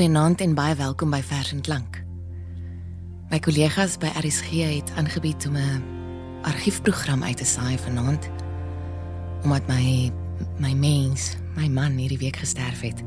Goeienaand 0.00 0.40
en 0.40 0.54
baie 0.56 0.72
welkom 0.80 1.10
by 1.12 1.18
Vers 1.20 1.50
en 1.52 1.58
Klank. 1.60 1.98
My 3.28 3.36
kollegas 3.44 3.98
by 4.00 4.08
RSG 4.16 4.62
het 4.64 4.92
aangebied 4.96 5.44
om 5.46 5.56
'n 5.60 5.82
argiefprogram 6.42 7.22
uit 7.22 7.36
te 7.36 7.44
saai 7.44 7.76
vanaand 7.78 8.30
omdat 9.44 9.66
my 9.68 10.10
my 10.56 10.72
mens, 10.72 11.36
my 11.54 11.68
man 11.68 11.92
hierdie 12.00 12.18
week 12.18 12.36
gesterf 12.36 12.80
het. 12.80 13.02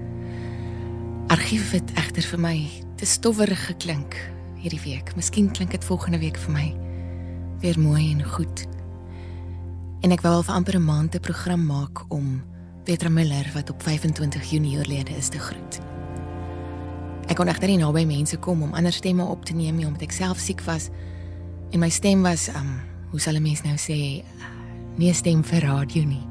Argief 1.27 1.71
het 1.71 1.93
egter 1.93 2.23
vir 2.23 2.39
my 2.39 2.69
te 2.95 3.05
stowwerig 3.05 3.65
geklink 3.65 4.13
hierdie 4.61 4.81
week. 4.83 5.15
Miskien 5.15 5.51
klink 5.51 5.71
dit 5.71 5.85
volgende 5.85 6.19
week 6.19 6.37
vir 6.37 6.51
my 6.53 6.75
weer 7.59 7.79
mooi 7.79 8.11
en 8.11 8.23
goed. 8.23 8.67
En 10.01 10.11
ek 10.11 10.21
wou 10.21 10.33
al 10.33 10.43
vir 10.43 10.55
amper 10.55 10.75
'n 10.75 10.85
maand 10.85 11.15
'n 11.15 11.19
program 11.19 11.65
maak 11.65 12.05
om 12.11 12.43
Petra 12.83 13.09
Miller 13.09 13.49
wat 13.53 13.69
op 13.69 13.81
25 13.83 14.43
Junie 14.43 14.77
oorlede 14.77 15.15
is 15.17 15.29
te 15.29 15.39
groet. 15.39 15.92
Ek 17.27 17.37
kon 17.39 17.47
egter 17.47 17.71
nie 17.71 17.79
naby 17.79 18.03
mense 18.05 18.37
kom 18.37 18.63
om 18.65 18.73
ander 18.75 18.93
stemme 18.93 19.23
op 19.23 19.45
te 19.45 19.55
neem 19.55 19.77
nie 19.79 19.87
omdat 19.87 20.01
ek 20.09 20.11
self 20.15 20.39
siek 20.43 20.63
was. 20.67 20.89
En 21.71 21.79
my 21.79 21.89
stem 21.89 22.23
was 22.25 22.49
um 22.51 22.81
hoe 23.11 23.19
sal 23.19 23.35
'n 23.35 23.43
mens 23.43 23.63
nou 23.63 23.77
sê 23.77 24.23
nie 24.97 25.09
'n 25.09 25.13
stem 25.13 25.43
vir 25.43 25.61
radio 25.61 26.03
nie. 26.03 26.27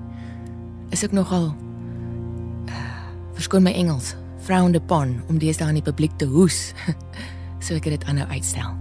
Is 0.91 1.03
ek 1.05 1.13
nogal 1.13 1.55
uh, 2.69 3.07
verskoon 3.35 3.63
my 3.63 3.73
Engels, 3.73 4.15
frowned 4.43 4.77
upon 4.77 5.23
om 5.29 5.39
deesdae 5.39 5.67
aan 5.67 5.79
die 5.81 5.83
publiek 5.83 6.13
te 6.19 6.27
hoes. 6.27 6.75
so 7.65 7.75
ek 7.75 7.85
het 7.85 8.01
dit 8.01 8.05
aanhou 8.05 8.29
uitstel. 8.29 8.77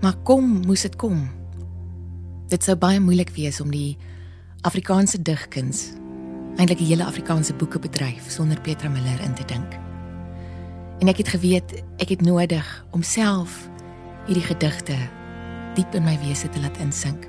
Maar 0.00 0.14
kom, 0.22 0.62
moes 0.66 0.82
dit 0.82 0.96
kom. 0.96 1.28
Dit 2.48 2.62
sou 2.64 2.76
baie 2.76 3.00
moeilik 3.00 3.30
wees 3.34 3.60
om 3.60 3.70
die 3.70 3.96
Afrikaanse 4.62 5.22
digkuns, 5.22 5.92
eintlik 6.56 6.78
die 6.78 6.92
hele 6.92 7.04
Afrikaanse 7.04 7.54
boekebedryf 7.54 8.30
sonder 8.30 8.60
Petra 8.60 8.88
Miller 8.88 9.20
in 9.20 9.34
te 9.34 9.44
dink. 9.44 9.87
En 10.98 11.08
ek 11.10 11.22
het 11.22 11.28
geweet 11.30 11.82
ek 12.02 12.10
het 12.14 12.22
nodig 12.26 12.66
om 12.90 13.02
self 13.06 13.68
hierdie 14.26 14.44
gedigte 14.44 14.96
diep 15.78 15.94
in 15.94 16.04
my 16.04 16.16
wese 16.24 16.48
te 16.50 16.60
laat 16.60 16.78
insink. 16.82 17.28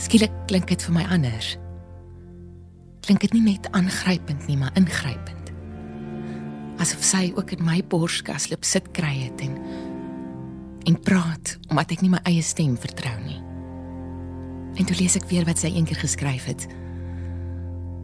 Skielik 0.00 0.32
klink 0.48 0.70
dit 0.72 0.82
vir 0.82 0.94
my 0.94 1.04
anders. 1.12 1.56
Klink 3.04 3.20
dit 3.26 3.34
nie 3.36 3.44
net 3.44 3.68
aangrypend 3.76 4.46
nie, 4.48 4.56
maar 4.56 4.72
ingrypend. 4.78 5.52
Asof 6.78 7.02
sy 7.04 7.28
ook 7.36 7.52
in 7.56 7.64
my 7.66 7.80
borskas 7.90 8.48
loop 8.48 8.64
sit 8.64 8.88
kry 8.96 9.14
het 9.26 9.44
en 9.44 9.58
en 10.88 10.96
praat 11.04 11.58
omdat 11.68 11.90
ek 11.98 12.00
nie 12.00 12.12
my 12.14 12.20
eie 12.30 12.42
stem 12.42 12.78
vertrou 12.80 13.16
nie. 13.26 13.42
En 14.80 14.86
toe 14.88 14.96
lees 14.96 15.18
ek 15.18 15.26
weer 15.28 15.44
wat 15.44 15.60
sy 15.60 15.68
eendag 15.74 16.00
geskryf 16.00 16.46
het. 16.48 16.64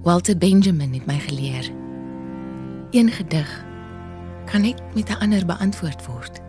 Walter 0.05 0.37
Benjamin 0.37 0.93
het 0.93 1.07
my 1.09 1.17
geleer. 1.23 1.71
Een 2.93 3.09
gedig 3.15 3.49
kan 4.45 4.61
net 4.61 4.83
met 4.95 5.09
'n 5.09 5.21
ander 5.21 5.47
beantwoord 5.47 6.07
word. 6.07 6.41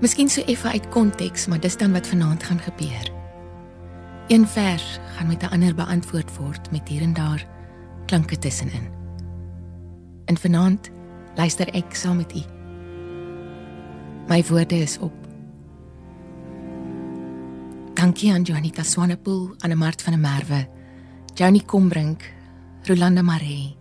Miskien 0.00 0.28
so 0.28 0.42
effe 0.42 0.68
uit 0.68 0.88
konteks, 0.88 1.46
maar 1.46 1.60
dis 1.60 1.76
dan 1.76 1.92
wat 1.92 2.06
vanaand 2.06 2.42
gaan 2.42 2.58
gebeur. 2.58 3.10
Een 4.28 4.46
vers 4.48 4.98
gaan 5.16 5.26
met 5.26 5.42
'n 5.42 5.52
ander 5.52 5.74
beantwoord 5.74 6.36
word 6.36 6.70
met 6.70 6.88
hier 6.88 7.02
en 7.02 7.12
daar 7.12 7.46
klanke 8.06 8.38
tussenin. 8.38 8.88
En 10.24 10.38
vanaand 10.38 10.90
luister 11.34 11.68
ek 11.74 11.94
saam 11.94 12.16
met 12.16 12.34
u. 12.36 12.42
My 14.28 14.44
woorde 14.48 14.78
is 14.78 14.98
op. 14.98 15.12
Dankie 17.94 18.32
aan 18.32 18.42
Janita 18.42 18.82
Swanepoel, 18.82 19.54
aan 19.58 19.78
Mart 19.78 20.02
van 20.02 20.12
der 20.12 20.22
Merwe, 20.22 20.68
Johnny 21.34 21.60
Kombrink, 21.60 22.32
Rolanda 22.82 23.22
Maree, 23.22 23.76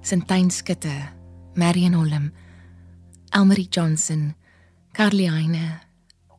Sintyn 0.00 0.50
Skutte, 0.50 0.92
Marion 1.54 1.94
Holm, 1.94 2.32
Elmarie 3.30 3.68
Johnson, 3.70 4.34
Carly 4.92 5.28
Heine, 5.28 5.80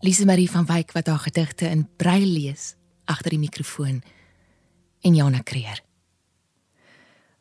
Lise 0.02 0.26
Marie 0.26 0.50
van 0.52 0.66
Wyk 0.66 0.92
wat 0.92 1.08
haar 1.08 1.20
gedigte 1.20 1.70
in 1.70 1.88
brail 1.98 2.28
lees 2.28 2.76
agter 3.06 3.36
die 3.36 3.40
mikrofoon 3.40 4.04
en 5.02 5.16
Jana 5.16 5.42
Kreer. 5.44 5.82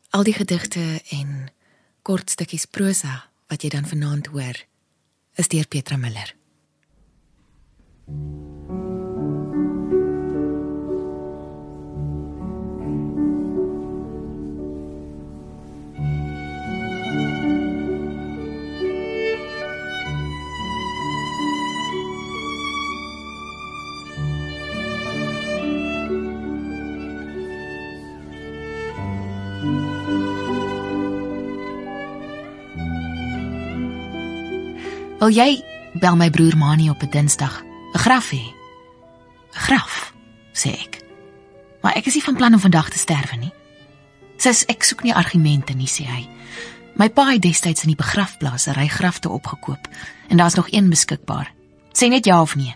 Al 0.09 0.23
die 0.23 0.33
gedigte 0.33 1.01
en 1.11 1.51
kort 2.01 2.29
stukkies 2.29 2.65
prosa 2.65 3.25
wat 3.51 3.65
jy 3.65 3.73
dan 3.73 3.85
vanaand 3.89 4.31
hoor, 4.33 4.57
is 5.35 5.51
deur 5.51 5.67
Petra 5.67 5.97
Miller. 5.97 6.33
thank 8.05 8.39
you 8.39 8.44
Wil 35.25 35.33
jy 35.33 35.63
bel 35.97 36.19
my 36.21 36.27
broer 36.29 36.53
Mani 36.53 36.91
op 36.91 37.01
'n 37.01 37.09
Dinsdag 37.09 37.63
'n 37.63 37.97
graf 37.97 38.29
hê? 38.29 38.45
'n 38.45 38.53
Graf, 39.57 40.13
sê 40.53 40.69
ek. 40.69 41.01
Maar 41.81 41.95
ek 41.95 42.05
is 42.05 42.13
nie 42.13 42.23
van 42.23 42.35
plan 42.35 42.53
om 42.53 42.59
vandag 42.59 42.89
te 42.89 42.97
sterwe 42.97 43.35
nie. 43.35 43.53
Sis, 44.37 44.65
ek 44.65 44.83
soek 44.83 45.03
nie 45.03 45.13
argumente 45.13 45.73
nie, 45.73 45.87
sê 45.87 46.05
hy. 46.05 46.29
My 46.95 47.09
pa 47.09 47.25
het 47.25 47.41
destyds 47.41 47.81
in 47.81 47.87
die 47.87 47.95
begrafplasery 47.95 48.87
grafte 48.87 49.29
opgekoop 49.29 49.87
en 50.27 50.37
daar's 50.37 50.55
nog 50.55 50.67
een 50.71 50.89
beskikbaar. 50.89 51.53
Sê 51.91 52.07
net 52.07 52.25
ja 52.25 52.41
of 52.41 52.55
nee. 52.55 52.75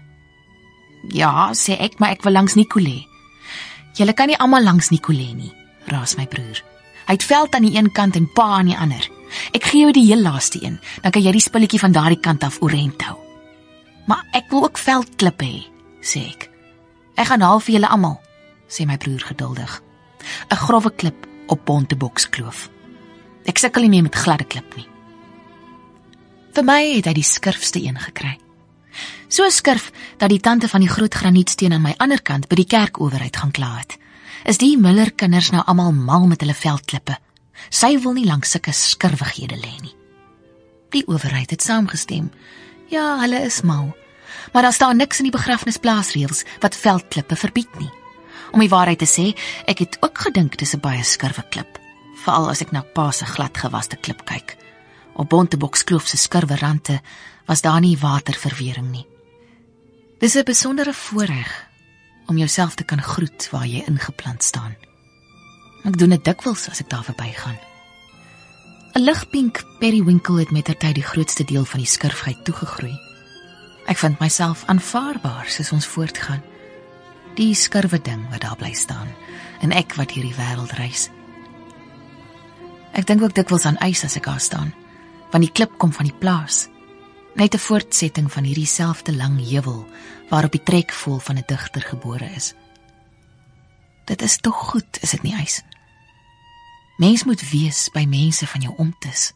Ja, 1.08 1.52
sê 1.54 1.78
ek, 1.78 2.00
maar 2.00 2.10
ek 2.10 2.24
wil 2.24 2.34
langs 2.34 2.56
Nicolé. 2.56 3.06
Jy 3.94 4.14
kan 4.14 4.28
nie 4.28 4.38
almal 4.38 4.64
langs 4.64 4.90
Nicolé 4.90 5.34
nie, 5.36 5.54
raas 5.86 6.16
my 6.16 6.26
broer. 6.26 6.64
Hy 7.06 7.14
het 7.14 7.24
veld 7.24 7.56
aan 7.56 7.64
die 7.66 7.78
een 7.78 7.92
kant 7.92 8.16
en 8.16 8.32
pa 8.34 8.44
aan 8.44 8.66
die 8.66 8.78
ander. 8.78 9.19
Ek 9.54 9.64
gee 9.64 9.82
jou 9.86 9.92
die 9.96 10.06
heel 10.06 10.22
laaste 10.22 10.62
een, 10.64 10.80
dan 11.02 11.12
kan 11.12 11.24
jy 11.24 11.32
die 11.32 11.44
spulletjie 11.44 11.80
van 11.80 11.96
daardie 11.96 12.20
kant 12.20 12.44
af 12.44 12.62
oorent 12.62 13.02
hou. 13.08 13.18
Maar 14.08 14.26
ek 14.34 14.50
wil 14.50 14.64
ook 14.64 14.78
veldklippe 14.78 15.46
hê, 15.46 15.62
sê 16.02 16.26
ek. 16.30 16.50
Ek 17.16 17.28
gaan 17.30 17.42
haal 17.46 17.60
vir 17.60 17.76
julle 17.78 17.92
almal, 17.92 18.20
sê 18.70 18.86
my 18.88 18.98
broer 18.98 19.24
geduldig. 19.32 19.82
'n 20.52 20.56
Grouwe 20.56 20.92
klip 20.96 21.28
op 21.48 21.66
Bontebokskloof. 21.66 22.70
Ek 23.46 23.58
sukkel 23.58 23.82
nie 23.82 23.90
meer 23.90 24.04
met 24.04 24.16
gladde 24.16 24.46
klip 24.46 24.76
nie. 24.76 24.88
Vir 26.54 26.64
my 26.64 26.82
het 26.96 27.06
hy 27.06 27.14
die 27.14 27.24
skurfste 27.24 27.80
een 27.82 27.98
gekry. 27.98 28.38
So 29.30 29.50
skurf 29.50 29.92
dat 30.18 30.30
die 30.30 30.40
tante 30.40 30.68
van 30.68 30.82
die 30.82 30.90
groot 30.90 31.14
granietsteen 31.14 31.74
aan 31.74 31.86
my 31.86 31.94
ander 31.98 32.22
kant 32.22 32.48
by 32.50 32.56
die 32.56 32.66
kerk 32.66 33.00
oweruit 33.00 33.38
gaan 33.38 33.52
kla 33.52 33.78
het. 33.78 33.98
Is 34.46 34.58
die 34.58 34.78
Miller 34.78 35.12
kinders 35.12 35.52
nou 35.52 35.62
almal 35.66 35.92
mal 35.94 36.26
met 36.28 36.42
hulle 36.42 36.54
veldklippe? 36.54 37.18
Sy 37.70 37.98
wil 38.00 38.14
nie 38.14 38.26
lank 38.26 38.46
sulke 38.46 38.72
skurwighede 38.72 39.58
lê 39.60 39.76
nie. 39.82 39.96
Die 40.90 41.06
owerheid 41.08 41.52
het 41.54 41.62
saamgestem. 41.62 42.32
Ja, 42.90 43.20
hulle 43.22 43.44
is 43.46 43.62
mal. 43.62 43.94
Maar 44.54 44.62
daar 44.62 44.74
staan 44.74 44.98
niks 44.98 45.20
in 45.20 45.30
die 45.30 45.36
begrafnisplaasreëls 45.36 46.44
wat 46.60 46.76
veldklippe 46.76 47.36
verbied 47.36 47.80
nie. 47.80 47.92
Om 48.52 48.64
die 48.64 48.72
waarheid 48.72 49.00
te 49.04 49.10
sê, 49.10 49.30
ek 49.70 49.84
het 49.86 49.98
ook 50.02 50.26
gedink 50.26 50.58
dis 50.58 50.74
'n 50.74 50.82
baie 50.82 51.04
skurwe 51.04 51.44
klip, 51.50 51.78
veral 52.24 52.50
as 52.50 52.62
ek 52.62 52.72
na 52.72 52.82
pa 52.82 53.12
se 53.12 53.26
gladgewaste 53.26 53.96
klip 53.96 54.26
kyk. 54.26 54.58
Op 55.14 55.30
Bontebokskloof 55.30 56.08
se 56.08 56.18
skurwe 56.18 56.56
rande 56.56 57.02
was 57.46 57.62
daar 57.62 57.80
nie 57.80 57.98
waterverwering 57.98 58.92
nie. 58.92 59.08
Dis 60.20 60.36
'n 60.36 60.44
besondere 60.44 60.94
voorreg 60.94 61.68
om 62.28 62.38
jouself 62.38 62.76
te 62.76 62.84
kan 62.84 63.02
groet 63.02 63.50
waar 63.52 63.66
jy 63.66 63.84
ingeplant 63.88 64.44
staan. 64.44 64.76
Ek 65.88 65.98
doen 65.98 66.10
dit 66.10 66.24
dikwels 66.26 66.68
as 66.70 66.82
ek 66.84 66.90
daar 66.90 67.04
verbygaan. 67.04 67.58
'n 68.96 69.04
Ligpink 69.06 69.64
periwinkle 69.80 70.40
het 70.40 70.52
met 70.52 70.66
ter 70.66 70.78
tyd 70.78 70.96
die 70.96 71.06
grootste 71.06 71.44
deel 71.44 71.66
van 71.66 71.80
die 71.80 71.88
skurfheid 71.88 72.44
toegegroei. 72.44 72.98
Ek 73.88 73.98
vind 73.98 74.20
myself 74.20 74.66
aanvaarbaar 74.66 75.48
soos 75.48 75.72
ons 75.72 75.88
voortgaan. 75.88 76.42
Die 77.36 77.54
skurwe 77.56 78.02
ding 78.02 78.26
wat 78.30 78.42
daar 78.42 78.58
bly 78.58 78.74
staan 78.74 79.08
en 79.62 79.72
ek 79.72 79.96
wat 79.96 80.12
hierdie 80.12 80.36
wêreld 80.36 80.74
reis. 80.78 81.10
Ek 82.92 83.08
dink 83.08 83.22
ook 83.22 83.36
dikwels 83.38 83.66
aan 83.66 83.80
ys 83.86 84.04
as 84.04 84.18
ek 84.18 84.26
daar 84.26 84.42
staan, 84.42 84.74
want 85.32 85.46
die 85.46 85.54
klip 85.54 85.78
kom 85.78 85.94
van 85.94 86.10
die 86.10 86.20
plaas. 86.20 86.68
Net 87.36 87.54
'n 87.54 87.66
voortsetting 87.68 88.32
van 88.32 88.44
hierdie 88.44 88.68
selfde 88.68 89.16
lang 89.16 89.40
heuwel 89.40 89.86
waarop 90.30 90.52
die 90.52 90.64
trekvoel 90.64 91.20
van 91.20 91.38
'n 91.38 91.48
digter 91.48 91.82
gebore 91.82 92.30
is. 92.36 92.54
Dit 94.06 94.22
is 94.22 94.38
tog 94.38 94.56
goed, 94.56 94.98
is 95.02 95.12
dit 95.12 95.24
nie 95.24 95.36
ys? 95.42 95.62
Mens 97.00 97.24
moet 97.24 97.50
wees 97.50 97.88
by 97.96 98.04
mense 98.04 98.48
van 98.48 98.62
jou 98.62 98.74
omtes. 98.76 99.30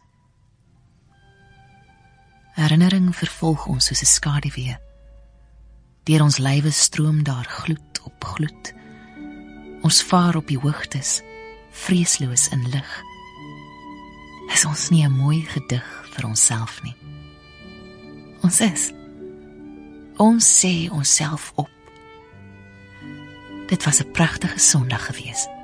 Herinnering 2.60 3.14
vervolg 3.16 3.66
ons 3.72 3.86
soos 3.86 4.02
'n 4.02 4.06
skaduwee. 4.06 4.76
Deur 6.04 6.22
ons 6.22 6.38
lywe 6.38 6.72
stroom 6.72 7.24
daar 7.24 7.48
gloed 7.48 8.02
op 8.04 8.24
gloed. 8.24 8.74
Ons 9.82 10.04
vaar 10.04 10.36
op 10.36 10.48
die 10.48 10.60
hoogtes, 10.60 11.22
vreesloos 11.72 12.50
in 12.50 12.70
lig. 12.70 13.02
Is 14.52 14.66
ons 14.66 14.90
nie 14.90 15.06
'n 15.08 15.18
mooi 15.18 15.42
gedig 15.42 16.10
vir 16.12 16.26
onsself 16.26 16.84
nie? 16.84 16.96
Ons 18.42 18.60
is. 18.60 18.92
Ons 20.18 20.66
sê 20.66 20.92
onsself 20.92 21.52
op. 21.56 21.72
Dit 23.68 23.84
was 23.84 24.00
'n 24.00 24.12
pragtige 24.12 24.60
Sondag 24.60 25.06
geweest. 25.06 25.63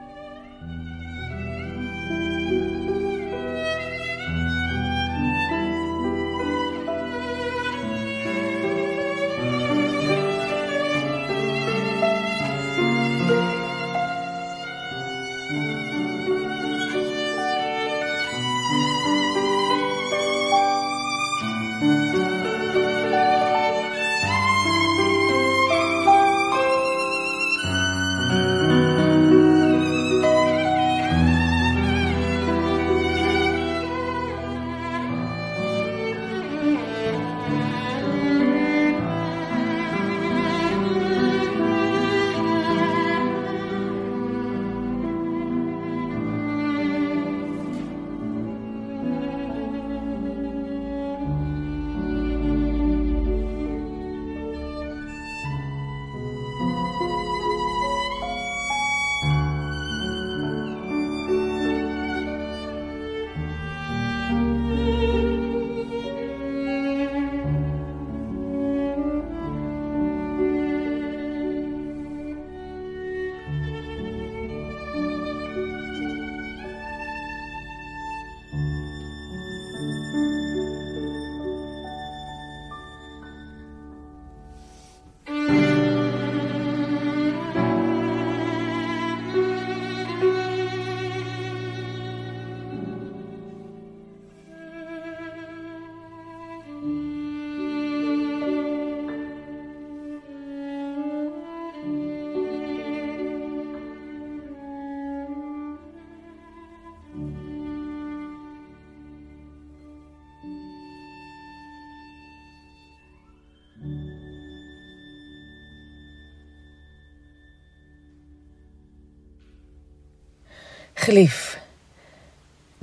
Gelief 120.99 121.55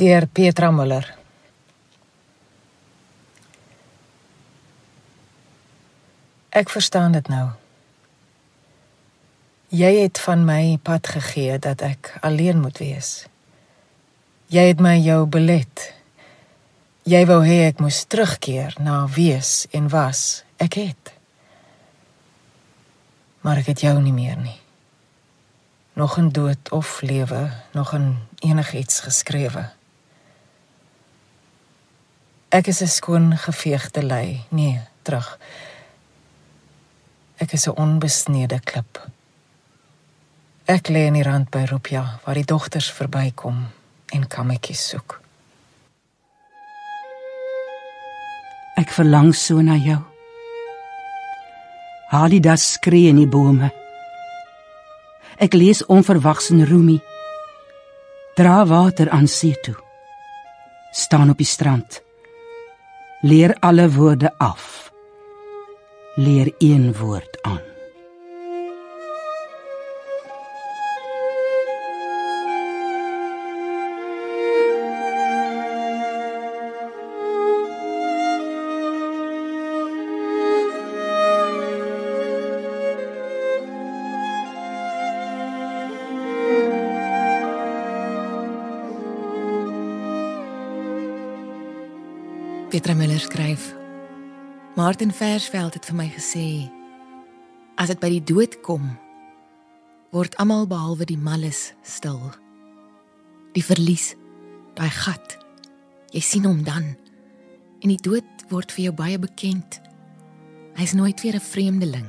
deur 0.00 0.24
Petra 0.26 0.70
Muller. 0.70 1.04
Ek 6.48 6.72
verstaan 6.72 7.12
dit 7.12 7.28
nou. 7.28 7.50
Jy 9.68 9.92
het 9.98 10.22
van 10.24 10.48
my 10.48 10.78
pad 10.80 11.12
gegee 11.12 11.60
dat 11.60 11.84
ek 11.84 12.14
alleen 12.24 12.64
moet 12.64 12.80
wees. 12.80 13.12
Jy 14.48 14.64
het 14.72 14.80
my 14.80 14.96
jou 14.96 15.26
belet. 15.28 15.88
Jy 17.04 17.24
wou 17.28 17.42
hê 17.44 17.66
ek 17.68 17.84
moes 17.84 18.06
terugkeer 18.08 18.80
na 18.80 19.02
wees 19.12 19.66
en 19.76 19.92
was. 19.92 20.46
Ek 20.56 20.80
het. 20.80 21.12
Maar 23.44 23.60
ek 23.60 23.74
het 23.76 23.90
jou 23.90 23.98
nie 24.00 24.16
meer 24.16 24.40
nie 24.40 24.62
nog 25.96 26.16
in 26.16 26.28
dood 26.28 26.70
of 26.70 27.00
lewe, 27.00 27.50
nog 27.72 27.92
in 27.92 28.18
enigiets 28.38 29.00
geskrewe. 29.00 29.70
Ek 32.48 32.66
is 32.66 32.80
'n 32.82 32.86
skoon 32.86 33.36
geveegde 33.36 34.02
lei, 34.02 34.44
nee, 34.48 34.80
terug. 35.02 35.38
Ek 37.36 37.52
is 37.52 37.66
'n 37.66 37.76
onbesnede 37.76 38.60
klip. 38.60 39.08
Ek 40.64 40.88
lê 40.88 41.06
in 41.06 41.12
die 41.12 41.22
rand 41.22 41.50
by 41.50 41.64
Rupia 41.64 42.20
waar 42.24 42.34
die 42.34 42.44
dogters 42.44 42.90
verbykom 42.90 43.66
en 44.06 44.26
kammetjies 44.26 44.88
soek. 44.88 45.20
Ek 48.76 48.90
verlang 48.90 49.34
so 49.34 49.60
na 49.60 49.74
jou. 49.74 50.00
Das 52.40 52.72
skree 52.72 53.08
in 53.08 53.16
die 53.16 53.26
bome. 53.26 53.85
Ek 55.36 55.52
lees 55.52 55.84
onverwags 55.86 56.50
in 56.50 56.64
Rumi. 56.64 57.00
Dra 58.36 58.64
water 58.66 59.10
aan 59.10 59.28
see 59.28 59.60
toe. 59.60 59.76
staan 60.96 61.30
op 61.30 61.36
die 61.36 61.46
strand. 61.46 62.02
Leer 63.20 63.56
alle 63.60 63.90
woorde 63.92 64.32
af. 64.38 64.92
Leer 66.14 66.52
een 66.58 66.94
woord 66.96 67.38
aan. 67.42 67.75
Petra 92.66 92.94
Miller 92.94 93.20
skryf: 93.20 93.74
Martin 94.74 95.12
Versveld 95.12 95.74
het 95.74 95.84
vir 95.86 95.94
my 95.94 96.06
gesê 96.10 96.66
as 97.78 97.92
dit 97.92 98.00
by 98.02 98.08
die 98.10 98.24
dood 98.26 98.56
kom, 98.66 98.88
word 100.10 100.34
almal 100.42 100.64
behalwe 100.66 101.06
die 101.06 101.18
malles 101.20 101.76
stil. 101.86 102.18
Die 103.54 103.62
verlies, 103.62 104.16
daai 104.74 104.90
gat. 104.90 105.36
Jy 106.10 106.22
sien 106.24 106.48
hom 106.48 106.64
dan 106.66 106.88
en 107.84 107.92
die 107.92 108.00
dood 108.02 108.26
word 108.50 108.74
vir 108.74 108.88
jou 108.88 108.94
baie 108.98 109.20
bekend. 109.22 109.78
Hy's 110.74 110.96
nooit 110.98 111.22
weer 111.22 111.38
'n 111.38 111.46
vreemdeling 111.52 112.08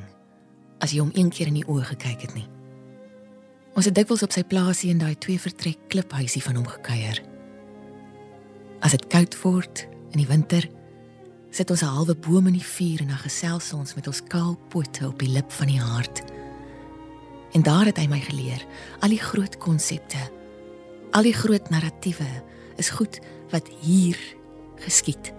as 0.81 0.91
jy 0.91 0.99
hom 1.05 1.11
een 1.13 1.29
keer 1.29 1.47
in 1.47 1.61
die 1.61 1.69
oë 1.69 1.83
gekyk 1.93 2.21
het 2.21 2.33
nie. 2.33 2.49
Ons 3.75 3.85
het 3.85 3.95
dikwels 3.95 4.23
op 4.23 4.31
sy 4.31 4.41
plaasie 4.43 4.89
in 4.89 4.97
daai 4.97 5.15
twee 5.15 5.37
vertrek 5.37 5.77
kliphuisie 5.87 6.41
van 6.41 6.55
hom 6.55 6.65
gekuier. 6.65 7.21
As 8.81 8.91
dit 8.91 9.07
koud 9.07 9.41
word, 9.43 9.96
In 10.11 10.21
die 10.21 10.27
winter 10.27 10.69
sit 11.51 11.71
ons 11.71 11.81
'n 11.81 11.93
halwe 11.95 12.15
boom 12.15 12.47
in 12.47 12.53
die 12.53 12.69
vuur 12.75 13.01
en 13.01 13.07
dan 13.07 13.17
gesels 13.17 13.73
ons 13.73 13.95
met 13.95 14.07
ons 14.07 14.23
kaal 14.23 14.57
pote 14.69 15.07
op 15.07 15.19
die 15.19 15.29
lip 15.29 15.51
van 15.51 15.67
die 15.67 15.79
haard. 15.79 16.23
En 17.53 17.61
daar 17.61 17.85
het 17.85 17.97
hy 17.97 18.07
my 18.07 18.19
geleer, 18.19 18.65
al 18.99 19.09
die 19.09 19.21
groot 19.21 19.57
konsepte, 19.57 20.19
al 21.11 21.23
die 21.23 21.33
groot 21.33 21.69
narratiewe 21.69 22.43
is 22.77 22.89
goed 22.89 23.19
wat 23.49 23.67
hier 23.81 24.17
geskied. 24.75 25.33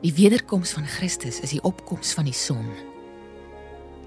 Die 0.00 0.12
wederkoms 0.12 0.72
van 0.72 0.86
Christus 0.86 1.40
is 1.40 1.50
die 1.50 1.62
opkoms 1.62 2.12
van 2.12 2.24
die 2.24 2.34
son. 2.36 2.66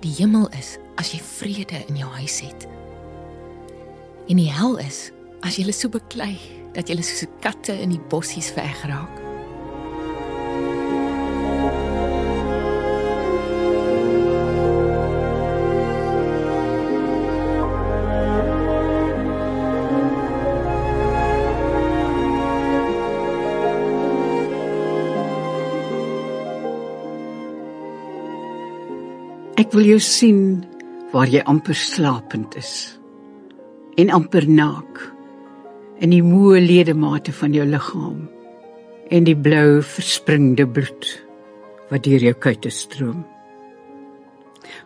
Die 0.01 0.13
hemel 0.17 0.49
is 0.49 0.77
as 0.95 1.13
jy 1.13 1.19
vrede 1.21 1.85
in 1.87 1.95
jou 1.97 2.09
huis 2.09 2.39
het. 2.41 2.67
En 4.27 4.37
die 4.37 4.51
hel 4.51 4.77
is 4.77 5.11
as 5.41 5.55
jy 5.55 5.71
so 5.71 5.89
beklei 5.89 6.62
dat 6.73 6.89
julle 6.89 7.05
soos 7.05 7.27
katte 7.43 7.75
in 7.79 7.93
die 7.93 8.01
bossies 8.09 8.51
wegraak. 8.57 9.21
Ek 29.63 29.71
wil 29.77 29.85
jou 29.93 30.01
sien 30.01 30.63
waar 31.13 31.29
jy 31.29 31.41
amper 31.49 31.77
slapend 31.77 32.57
is 32.57 32.73
en 34.01 34.09
amper 34.13 34.45
naak 34.49 35.12
in 36.01 36.13
die 36.13 36.23
moe 36.23 36.59
ledemate 36.61 37.33
van 37.33 37.53
jou 37.53 37.65
liggaam 37.67 38.23
en 39.13 39.27
die 39.27 39.37
blou 39.37 39.81
verspringde 39.85 40.65
bloed 40.65 41.09
wat 41.91 42.05
deur 42.07 42.23
jou 42.23 42.33
kuite 42.33 42.71
stroom. 42.73 43.21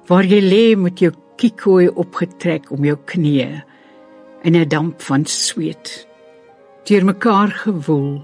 Waar 0.07 0.27
jy 0.27 0.41
lê 0.43 0.63
met 0.75 0.99
jou 0.99 1.13
kikooi 1.37 1.87
opgetrek 1.87 2.71
om 2.73 2.83
jou 2.85 2.97
knieë 2.97 3.63
in 4.43 4.55
'n 4.55 4.69
damp 4.69 5.01
van 5.01 5.25
sweet 5.25 6.07
deur 6.87 7.05
mekaar 7.05 7.51
gewoel 7.51 8.21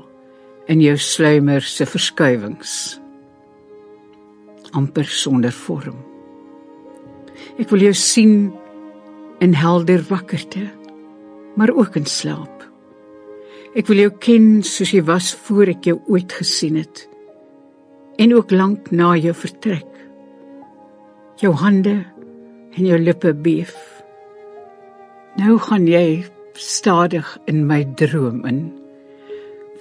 in 0.67 0.81
jou 0.81 0.97
sluimer 0.97 1.61
se 1.61 1.85
verskuiwings 1.85 2.99
amper 4.73 5.05
sonder 5.05 5.51
vorm. 5.51 5.97
Ek 7.61 7.69
wil 7.69 7.85
jou 7.85 7.93
sien 7.93 8.53
in 9.43 9.53
helder 9.53 10.01
wakkerte, 10.09 10.65
maar 11.55 11.69
ook 11.69 11.95
in 11.95 12.05
slaap. 12.09 12.52
Ek 13.73 13.87
wil 13.89 14.03
jou 14.03 14.11
ken 14.21 14.47
soos 14.61 14.91
jy 14.93 15.01
was 15.07 15.31
voor 15.47 15.71
ek 15.71 15.87
jou 15.89 15.95
ooit 16.05 16.33
gesien 16.37 16.75
het. 16.77 17.07
En 18.21 18.35
ook 18.35 18.51
lank 18.53 18.91
na 18.93 19.15
jou 19.17 19.33
vertrek. 19.33 19.89
Jou 21.41 21.55
hande 21.57 22.03
en 22.77 22.85
jou 22.85 22.99
lippe 23.01 23.33
beef. 23.33 23.73
Nou 25.41 25.57
gaan 25.57 25.87
jy 25.89 26.21
stadig 26.53 27.25
in 27.49 27.63
my 27.65 27.81
droom 27.97 28.43
in 28.45 28.61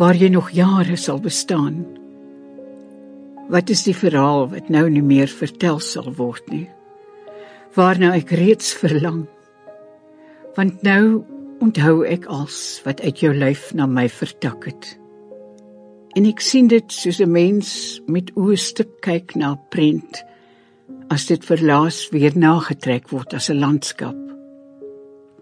waar 0.01 0.17
jy 0.17 0.31
nog 0.33 0.49
jare 0.57 0.97
sal 0.97 1.21
bestaan. 1.21 1.83
Wat 3.53 3.69
is 3.71 3.85
die 3.85 3.95
verhaal 3.95 4.49
wat 4.55 4.71
nou 4.73 4.87
nie 4.91 5.05
meer 5.05 5.29
vertel 5.29 5.83
sal 5.85 6.09
word 6.17 6.49
nie? 6.49 6.65
Waarna 7.77 8.15
ek 8.17 8.33
reeds 8.41 8.73
verlang. 8.81 9.27
Want 10.57 10.81
nou 10.83 11.23
onthou 11.63 12.03
ek 12.03 12.27
als 12.27 12.81
wat 12.83 13.01
uit 13.07 13.23
jou 13.23 13.31
lyf 13.35 13.71
na 13.79 13.87
my 13.87 14.09
vertak 14.11 14.67
het. 14.67 14.89
En 16.19 16.27
ek 16.29 16.43
sien 16.43 16.67
dit 16.69 16.93
soos 16.93 17.21
'n 17.23 17.31
mens 17.31 17.69
met 18.07 18.33
oë 18.35 18.57
stip 18.59 19.01
kyk 19.01 19.37
na 19.37 19.53
'n 19.53 19.61
prent 19.71 20.25
as 21.09 21.27
dit 21.27 21.45
verlaas 21.45 22.09
weer 22.11 22.35
nagetrek 22.37 23.11
word 23.11 23.35
as 23.35 23.49
'n 23.51 23.61
landskap. 23.61 24.17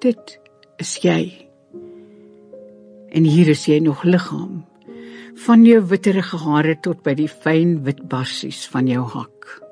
Dit 0.01 0.39
is 0.79 0.99
jy. 1.03 1.49
En 3.09 3.25
hier 3.25 3.49
is 3.49 3.65
jy 3.67 3.79
nog 3.79 4.05
liggaam 4.05 4.65
van 5.35 5.65
jou 5.65 5.81
witterige 5.81 6.37
hare 6.37 6.77
tot 6.81 7.03
by 7.03 7.15
die 7.15 7.29
fyn 7.29 7.83
wit 7.85 8.09
barsies 8.09 8.69
van 8.69 8.87
jou 8.87 9.05
hak. 9.05 9.63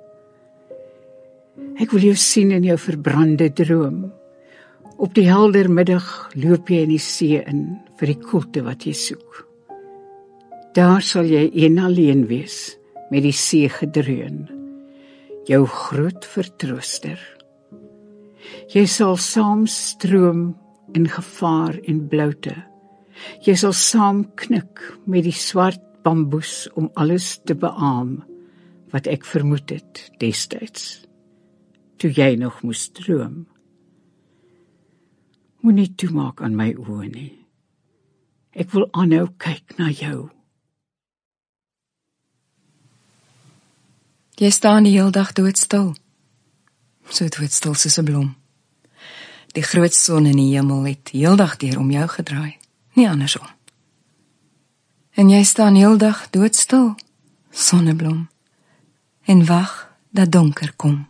Ek 1.79 1.91
wil 1.91 2.01
jou 2.01 2.15
sien 2.15 2.51
in 2.51 2.65
jou 2.65 2.79
verbrande 2.79 3.53
droom 3.53 4.18
Op 4.99 5.15
die 5.15 5.29
helder 5.31 5.69
middag 5.71 6.07
loop 6.35 6.71
jy 6.73 6.81
in 6.83 6.91
die 6.91 7.03
see 7.03 7.39
in 7.39 7.63
vir 8.01 8.11
die 8.11 8.19
koelte 8.19 8.65
wat 8.67 8.83
jy 8.83 8.95
soek. 8.99 9.45
Daar 10.75 11.05
sal 11.07 11.29
jy 11.31 11.45
een 11.55 11.79
alleen 11.79 12.25
wees 12.27 12.75
met 13.13 13.23
die 13.23 13.35
see 13.35 13.71
gedreun. 13.71 14.49
Jou 15.47 15.63
groot 15.71 16.27
vertrooster. 16.27 17.19
Jy 18.75 18.85
sal 18.91 19.15
saam 19.23 19.67
stroom 19.71 20.49
in 20.99 21.07
gevaar 21.09 21.79
en 21.87 22.05
bloute. 22.11 22.57
Jy 23.47 23.55
sal 23.55 23.75
saam 23.77 24.25
knik 24.35 24.83
met 25.07 25.29
die 25.29 25.37
swart 25.37 25.85
bamboes 26.03 26.67
om 26.75 26.91
alles 26.99 27.37
te 27.47 27.55
beam 27.55 28.19
wat 28.91 29.07
ek 29.07 29.27
vermoed 29.29 29.71
het 29.71 30.09
destyds 30.19 31.05
toe 31.99 32.11
jy 32.15 32.37
nog 32.39 32.63
moes 32.63 32.87
stroom. 32.89 33.47
Moenie 35.61 35.95
toemaak 35.95 36.43
aan 36.43 36.55
my 36.57 36.73
oë 36.79 37.07
nie. 37.11 37.33
Ek 38.55 38.71
wil 38.75 38.89
aanhou 38.93 39.29
kyk 39.43 39.75
na 39.79 39.91
jou. 39.91 40.29
Jy 44.39 44.51
staan 44.55 44.87
die 44.87 44.95
hele 44.95 45.11
dag 45.11 45.33
doodstil. 45.35 45.97
So 47.11 47.27
doodstil 47.27 47.75
soos 47.75 47.99
'n 47.99 48.05
blom. 48.05 48.37
Die 49.53 49.63
groot 49.63 49.95
son 49.95 50.27
in 50.27 50.37
die 50.37 50.55
hemel 50.55 50.85
het 50.85 51.09
heeldag 51.09 51.57
deur 51.57 51.79
om 51.79 51.91
jou 51.91 52.09
gedraai, 52.09 52.57
nie 52.95 53.09
andersom. 53.09 53.47
En 55.11 55.31
jy 55.31 55.43
staan 55.45 55.75
heeldag 55.75 56.31
doodstil, 56.31 56.95
sonneblom, 57.51 58.29
en 59.25 59.47
wag 59.47 59.97
dat 60.11 60.33
donker 60.33 60.73
kom. 60.77 61.07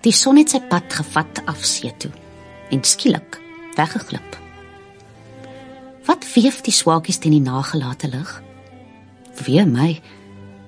Die 0.00 0.12
son 0.16 0.38
het 0.40 0.48
sy 0.54 0.62
pad 0.64 0.88
gevat 0.96 1.42
af 1.50 1.64
see 1.68 1.92
toe 2.00 2.10
en 2.72 2.80
skielik 2.86 3.36
weggeglip. 3.76 4.38
Wat 6.08 6.24
weef 6.34 6.62
die 6.64 6.72
swaakies 6.72 7.20
teen 7.20 7.36
die 7.36 7.44
nagelate 7.44 8.08
lig? 8.08 8.30
Wee 9.44 9.66
my, 9.68 9.90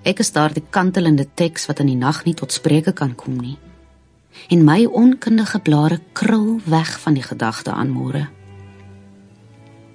ek 0.04 0.20
is 0.20 0.34
daar 0.36 0.52
die 0.52 0.64
kantelende 0.76 1.24
teks 1.24 1.64
wat 1.70 1.80
in 1.80 1.94
die 1.94 1.96
nag 1.96 2.24
nie 2.26 2.36
tot 2.36 2.52
spreuke 2.52 2.92
kan 2.92 3.16
kom 3.16 3.40
nie. 3.40 3.56
En 4.52 4.64
my 4.68 4.84
onkundige 4.84 5.60
blare 5.64 6.00
krul 6.12 6.60
weg 6.68 6.92
van 7.00 7.16
die 7.16 7.24
gedagte 7.24 7.72
aan 7.72 7.92
môre. 7.92 8.26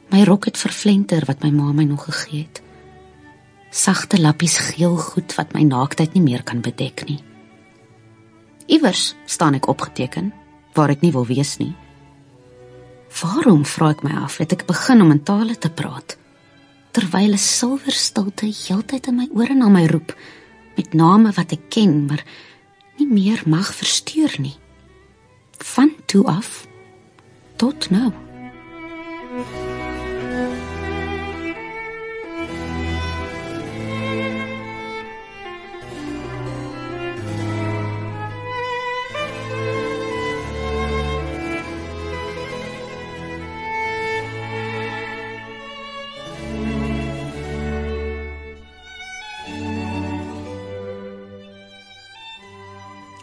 My 0.09 0.23
rok 0.25 0.49
het 0.49 0.57
verflenter 0.57 1.25
wat 1.29 1.45
my 1.45 1.53
ma 1.53 1.71
my 1.77 1.85
nog 1.85 2.09
gegee 2.09 2.47
het. 2.47 2.61
Sagte 3.69 4.17
lappies 4.21 4.57
geel 4.71 4.97
goed 4.97 5.35
wat 5.37 5.53
my 5.53 5.61
naaktheid 5.61 6.13
nie 6.17 6.25
meer 6.25 6.43
kan 6.43 6.61
bedek 6.65 7.05
nie. 7.05 7.21
Iewers 8.67 9.15
staan 9.25 9.55
ek 9.55 9.67
opgeteken 9.71 10.33
waar 10.75 10.91
ek 10.91 11.01
nie 11.01 11.11
wil 11.15 11.25
wees 11.25 11.55
nie. 11.57 11.73
Waarom 13.21 13.63
vra 13.65 13.93
ek 13.95 14.03
my 14.03 14.13
af 14.23 14.37
het 14.43 14.53
ek 14.53 14.67
begin 14.67 15.01
om 15.01 15.13
in 15.15 15.23
tale 15.23 15.55
te 15.55 15.71
praat 15.71 16.17
terwyl 16.97 17.33
'n 17.33 17.37
silwer 17.37 17.93
stilte 17.93 18.45
heeltyd 18.45 19.07
in 19.07 19.15
my 19.15 19.27
ore 19.31 19.53
na 19.53 19.69
my 19.69 19.85
roep 19.85 20.15
met 20.75 20.93
name 20.93 21.31
wat 21.31 21.51
ek 21.51 21.69
ken 21.69 22.05
maar 22.05 22.23
nie 22.97 23.07
meer 23.07 23.41
mag 23.45 23.73
versteur 23.73 24.33
nie. 24.39 24.57
Van 25.57 25.91
toe 26.05 26.25
af 26.25 26.67
tot 27.55 27.89
nou. 27.89 28.26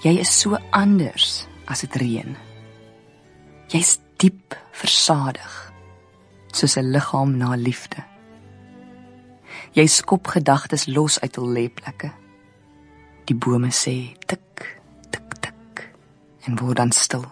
Jy 0.04 0.18
is 0.20 0.28
so 0.28 0.58
anders 0.76 1.46
as 1.64 1.80
dit 1.80 1.94
reën. 1.96 2.34
Jy's 3.72 3.96
diep 4.20 4.52
versadig 4.76 5.54
soos 6.52 6.76
'n 6.76 6.92
liggaam 6.92 7.36
na 7.40 7.56
liefde. 7.56 8.04
Jy 9.72 9.86
skop 9.86 10.26
gedagtes 10.26 10.86
los 10.86 11.18
uit 11.20 11.36
hul 11.36 11.48
lêplekke. 11.56 12.12
Die 13.24 13.34
bome 13.34 13.72
sê 13.72 14.12
tik 14.26 14.78
tik 15.10 15.34
tik 15.40 15.88
en 16.46 16.56
word 16.60 16.76
dan 16.76 16.92
stil. 16.92 17.24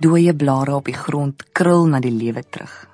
Dooie 0.00 0.34
blare 0.36 0.74
op 0.74 0.84
die 0.84 1.00
grond 1.04 1.52
krul 1.52 1.86
na 1.86 2.00
die 2.00 2.12
lewe 2.22 2.42
terug. 2.42 2.88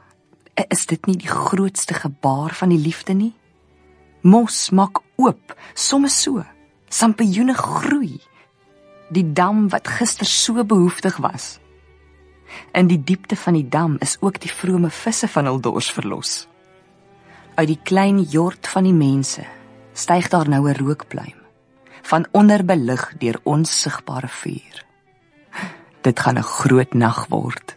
Is 0.71 0.87
dit 0.87 1.07
nie 1.07 1.17
die 1.17 1.29
grootste 1.29 1.95
gebaar 1.95 2.55
van 2.55 2.69
die 2.69 2.79
liefde 2.79 3.15
nie? 3.15 3.35
Mos 4.23 4.71
maak 4.71 5.03
oop, 5.17 5.57
soms 5.75 6.23
so 6.23 6.45
sampioene 6.97 7.55
groei. 7.55 8.17
Die 9.13 9.27
dam 9.33 9.69
wat 9.69 9.89
gister 9.99 10.27
so 10.27 10.65
behoeftig 10.65 11.19
was. 11.23 11.59
In 12.73 12.89
die 12.89 13.01
diepte 13.03 13.37
van 13.37 13.59
die 13.59 13.69
dam 13.69 13.97
is 14.01 14.17
ook 14.21 14.41
die 14.41 14.53
vrome 14.53 14.91
visse 14.91 15.29
van 15.29 15.51
hul 15.51 15.61
dors 15.61 15.91
verlos. 15.93 16.47
Uit 17.57 17.69
die 17.69 17.81
klein 17.83 18.23
jort 18.23 18.69
van 18.69 18.89
die 18.89 18.97
mense 18.97 19.45
styg 19.93 20.29
daar 20.33 20.49
nou 20.49 20.69
'n 20.69 20.77
rookpluim 20.77 21.41
van 22.03 22.27
onderbelig 22.31 23.15
deur 23.19 23.41
onsigbare 23.43 24.29
vuur. 24.29 24.85
Dit 26.01 26.21
gaan 26.21 26.39
'n 26.39 26.43
groot 26.43 26.95
nag 26.95 27.27
word. 27.29 27.76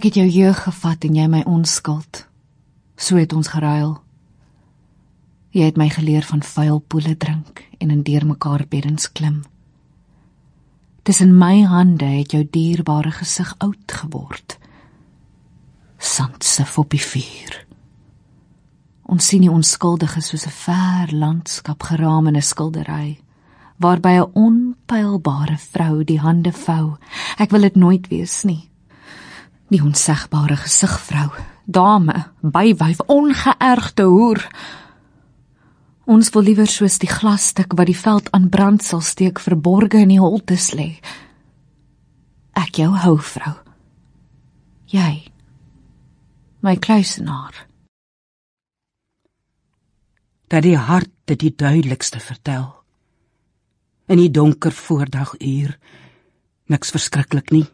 Ek 0.00 0.06
het 0.08 0.16
jou 0.16 0.28
jeug 0.32 0.56
gevat 0.64 1.02
en 1.04 1.16
jy 1.18 1.26
my 1.28 1.40
onskuld. 1.44 2.22
So 2.96 3.18
het 3.20 3.34
ons 3.36 3.50
geruil. 3.52 3.98
Jy 5.52 5.66
het 5.68 5.76
my 5.76 5.90
geleer 5.92 6.24
van 6.24 6.40
vuil 6.40 6.78
poele 6.80 7.12
drink 7.20 7.60
en 7.76 7.90
in 7.92 8.00
deurmekaar 8.06 8.64
beddens 8.72 9.10
klim. 9.12 9.42
Tussen 11.04 11.34
my 11.36 11.66
hande 11.68 12.08
het 12.08 12.32
jou 12.32 12.40
dierbare 12.48 13.12
gesig 13.12 13.50
oud 13.58 13.92
geword. 13.92 14.56
Sandse 15.98 16.64
op 16.80 16.96
die 16.96 17.02
vuur. 17.04 17.60
Ons 19.04 19.28
sien 19.28 19.44
die 19.44 19.52
onskuldige 19.52 20.24
soos 20.24 20.46
'n 20.46 20.56
ver 20.64 21.12
landskap 21.12 21.82
geraam 21.82 22.26
in 22.32 22.36
'n 22.36 22.42
skildery 22.42 23.20
waarby 23.76 24.16
'n 24.16 24.30
onpylbare 24.32 25.58
vrou 25.58 26.04
die 26.04 26.20
hande 26.20 26.52
vou. 26.52 26.96
Ek 27.36 27.50
wil 27.50 27.60
dit 27.60 27.76
nooit 27.76 28.08
wees 28.08 28.42
nie. 28.44 28.69
Die 29.70 29.78
onsegbare 29.82 30.56
gesigvrou, 30.58 31.28
dame, 31.64 32.24
bywyf, 32.42 33.04
ongeërgde 33.06 34.02
hoer. 34.02 34.42
Ons 36.10 36.32
wil 36.34 36.48
liewer 36.48 36.66
soos 36.66 36.98
die 36.98 37.10
glasstuk 37.10 37.76
wat 37.78 37.86
die 37.86 37.98
veld 37.98 38.30
aan 38.34 38.48
brand 38.50 38.82
sal 38.82 39.02
steek 39.04 39.38
verborge 39.38 40.02
in 40.02 40.10
die 40.10 40.18
holtes 40.18 40.72
lê. 40.74 40.96
Ek 42.58 42.82
jou 42.82 42.90
hou, 42.98 43.14
vrou. 43.22 43.54
Jy. 44.90 45.30
My 46.66 46.74
kluisenaar. 46.76 47.54
Dat 50.50 50.66
die 50.66 50.76
hart 50.76 51.12
dit 51.30 51.38
die 51.46 51.54
duidelikste 51.54 52.18
vertel. 52.18 52.72
In 54.10 54.18
die 54.18 54.32
donker 54.34 54.74
voordagуur 54.74 55.76
niks 56.70 56.90
verskriklik 56.90 57.54
nie. 57.54 57.68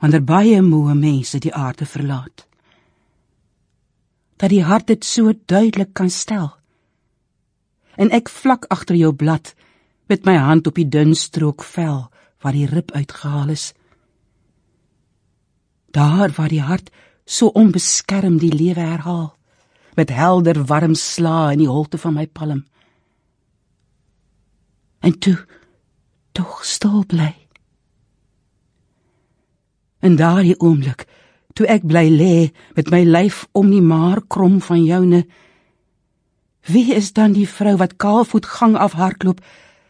Wanneer 0.00 0.24
baie 0.24 0.62
moe 0.62 0.94
mense 0.94 1.38
die 1.38 1.54
aarde 1.54 1.86
verlaat. 1.86 2.46
Dat 4.40 4.50
die 4.50 4.64
hart 4.64 4.86
dit 4.88 5.04
so 5.04 5.32
duidelik 5.46 5.92
kan 5.92 6.10
stel 6.10 6.56
en 8.00 8.12
ek 8.16 8.30
vlak 8.32 8.64
agter 8.72 8.96
jou 8.96 9.12
blad 9.12 9.52
met 10.10 10.24
my 10.24 10.36
hand 10.40 10.68
op 10.70 10.78
die 10.78 10.88
dun 10.88 11.12
strook 11.14 11.64
vel 11.66 12.08
waar 12.40 12.56
die 12.56 12.68
rib 12.70 12.92
uitgehaal 12.96 13.52
is. 13.52 13.72
Daar 15.92 16.32
waar 16.36 16.48
die 16.48 16.64
hart 16.64 16.88
so 17.24 17.52
onbeskerm 17.54 18.38
die 18.40 18.54
lewe 18.54 18.80
herhaal 18.80 19.34
met 19.98 20.10
helder 20.14 20.64
warm 20.64 20.94
slae 20.94 21.52
in 21.52 21.64
die 21.64 21.68
holte 21.68 21.98
van 21.98 22.16
my 22.16 22.26
palm. 22.26 22.64
En 25.00 25.18
toe 25.18 25.36
tog 26.32 26.64
stil 26.64 27.04
bly. 27.06 27.34
En 30.00 30.16
daardie 30.16 30.58
oomblik 30.60 31.06
toe 31.54 31.66
ek 31.66 31.82
bly 31.84 32.06
lê 32.08 32.34
met 32.76 32.90
my 32.90 33.02
lyf 33.04 33.46
om 33.52 33.70
die 33.70 33.82
maar 33.82 34.20
krom 34.28 34.60
van 34.64 34.84
joune 34.84 35.24
Wie 36.66 36.94
is 36.94 37.12
dan 37.12 37.32
die 37.32 37.48
vrou 37.48 37.76
wat 37.76 37.96
kaalvoet 37.96 38.46
gang 38.46 38.76
af 38.76 38.92
hardloop 38.92 39.40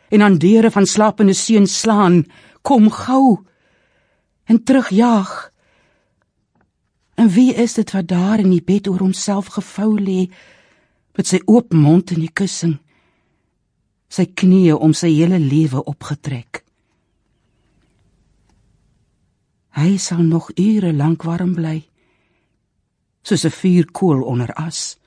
en 0.08 0.22
aan 0.22 0.38
deure 0.38 0.70
van 0.70 0.86
slapende 0.86 1.34
seuns 1.34 1.80
slaan? 1.80 2.24
Kom 2.62 2.90
gou. 2.90 3.38
En 4.44 4.62
terugjaag. 4.64 5.50
En 7.14 7.28
wie 7.28 7.54
is 7.54 7.74
dit 7.74 7.90
wat 7.92 8.08
daar 8.08 8.38
in 8.38 8.50
die 8.50 8.62
bed 8.62 8.88
oor 8.88 8.98
homself 8.98 9.46
gevou 9.46 9.98
lê 10.00 10.30
met 11.16 11.26
sy 11.26 11.42
oop 11.44 11.72
mond 11.72 12.10
in 12.10 12.22
die 12.22 12.32
kussing? 12.32 12.78
Sy 14.08 14.26
knieë 14.26 14.78
om 14.78 14.94
sy 14.94 15.10
hele 15.12 15.38
lewe 15.38 15.84
opgetrek. 15.84 16.64
Hy 19.70 19.96
sal 19.96 20.22
nog 20.22 20.50
ure 20.56 20.92
lank 20.92 21.22
warm 21.22 21.54
bly 21.54 21.90
soos 23.22 23.44
'n 23.44 23.56
vuurkoel 23.60 24.22
onder 24.22 24.52
as. 24.52 24.98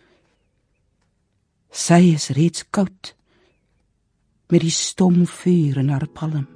Sy 1.71 2.13
is 2.13 2.30
reeds 2.30 2.63
koud 2.69 3.15
met 4.49 4.62
die 4.62 4.78
stom 4.86 5.26
vuur 5.26 5.78
in 5.78 5.89
haar 5.89 6.08
palm. 6.08 6.47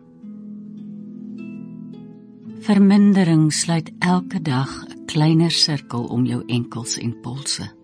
Vermindering 2.61 3.53
sluit 3.53 3.91
elke 3.99 4.41
dag 4.41 4.71
'n 4.85 5.05
kleiner 5.05 5.51
sirkel 5.51 6.03
om 6.03 6.25
jou 6.25 6.43
enkels 6.47 6.97
en 6.97 7.21
polse. 7.21 7.75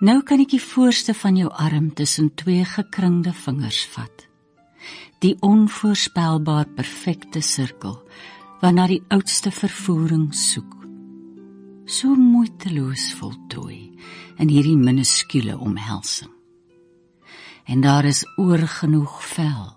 Nou 0.00 0.22
kan 0.22 0.40
ek 0.40 0.50
die 0.50 0.62
voorste 0.62 1.14
van 1.14 1.36
jou 1.36 1.50
arm 1.50 1.94
tussen 1.94 2.34
twee 2.34 2.64
gekringde 2.64 3.32
vingers 3.32 3.86
vat. 3.86 4.28
Die 5.18 5.36
onvoorspelbaar 5.40 6.66
perfekte 6.66 7.40
sirkel 7.40 8.02
waarna 8.60 8.86
die 8.90 9.02
oudste 9.14 9.50
vervoering 9.54 10.32
soek. 10.34 10.74
So 11.88 12.14
moeiteloos 12.14 13.12
voltooi 13.18 13.80
in 14.38 14.50
hierdie 14.50 14.76
minuskule 14.76 15.56
omhelsing. 15.58 16.32
En 17.68 17.80
daar 17.80 18.04
is 18.04 18.24
oor 18.36 18.64
genoeg 18.80 19.20
vel 19.34 19.74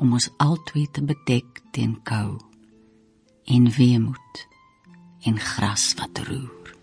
om 0.00 0.12
ons 0.12 0.30
albei 0.36 0.86
te 0.92 1.02
bedek 1.04 1.60
teen 1.72 1.98
kou 2.04 2.38
en 3.50 3.70
weemoed 3.76 4.46
en 5.26 5.38
gras 5.40 5.90
wat 5.98 6.22
roer. 6.28 6.74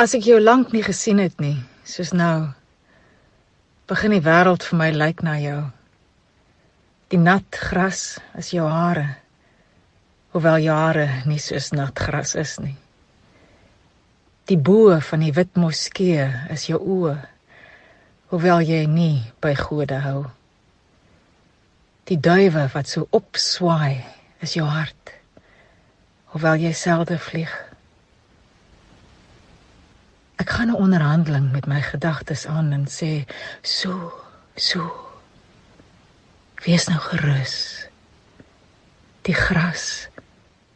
As 0.00 0.14
ek 0.16 0.24
jou 0.24 0.40
lank 0.40 0.72
nie 0.72 0.82
gesien 0.82 1.20
het 1.20 1.36
nie, 1.42 1.58
soos 1.84 2.14
nou, 2.16 2.48
begin 3.90 4.14
die 4.16 4.24
wêreld 4.24 4.64
vir 4.64 4.78
my 4.80 4.90
lyk 4.94 5.20
na 5.26 5.36
jou. 5.42 5.60
Die 7.12 7.20
nat 7.20 7.58
gras 7.70 8.16
is 8.38 8.52
jou 8.54 8.64
hare. 8.70 9.20
Hoewel 10.30 10.62
jare 10.62 11.08
nie 11.26 11.40
soos 11.42 11.72
nat 11.74 11.98
gras 11.98 12.36
is 12.38 12.58
nie. 12.62 12.76
Die 14.50 14.58
bo 14.58 14.94
van 15.02 15.22
die 15.22 15.32
wit 15.34 15.56
moskee 15.58 16.26
is 16.50 16.68
jou 16.70 16.78
oë. 16.78 17.16
Hoewel 18.30 18.62
jy 18.62 18.84
nie 18.86 19.22
by 19.42 19.56
gode 19.58 19.98
hou. 20.04 20.24
Die 22.10 22.18
duwe 22.18 22.68
wat 22.72 22.90
so 22.90 23.06
opswaai 23.14 24.02
is 24.42 24.54
jou 24.54 24.66
hart. 24.66 25.12
Hoewel 26.30 26.62
jy 26.62 26.72
selde 26.78 27.18
vlieg. 27.18 27.50
Ek 30.38 30.50
gaan 30.50 30.70
'n 30.70 30.82
onderhandeling 30.82 31.52
met 31.52 31.66
my 31.66 31.82
gedagtes 31.82 32.46
aan 32.46 32.72
en 32.72 32.86
sê 32.86 33.26
so, 33.62 34.12
so. 34.56 35.10
Wees 36.64 36.86
nou 36.88 36.98
gerus. 36.98 37.86
Die 39.22 39.34
gras, 39.34 40.08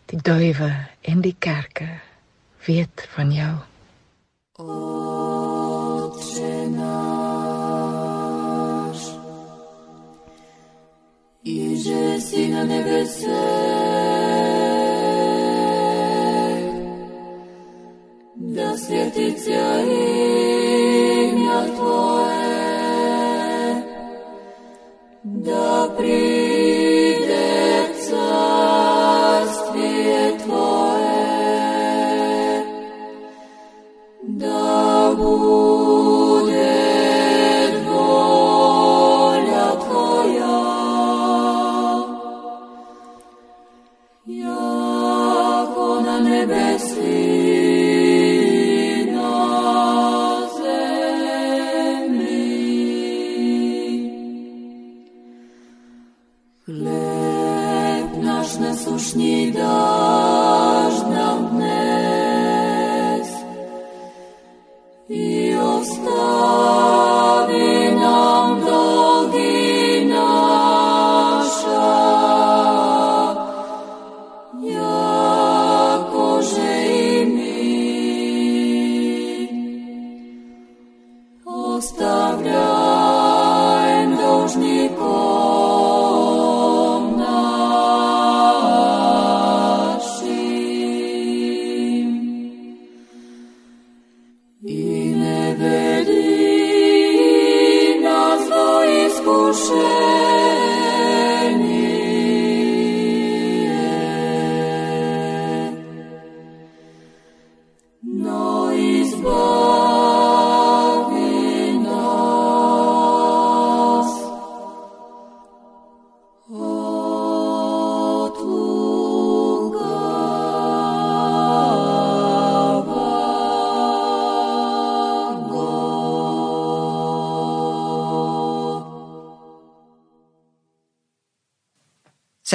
die 0.07 0.21
duwe 0.23 0.71
en 1.01 1.21
die 1.21 1.37
kerke 1.39 1.89
weet 2.67 3.09
van 3.15 3.33
jou. 3.33 3.55
Otče 4.65 6.55
naš, 6.77 7.75
Iže 11.45 12.21
si 12.21 12.49
na 12.49 12.65
nebeseh, 12.65 13.29
da 18.57 18.77
svjetica 18.77 19.81
imja 19.85 21.61
Tvoje, 21.77 22.55
da 25.23 25.95
Chleb 56.67 58.23
nasz 58.23 58.59
nasłusznie 58.59 59.53
daj. 59.53 60.04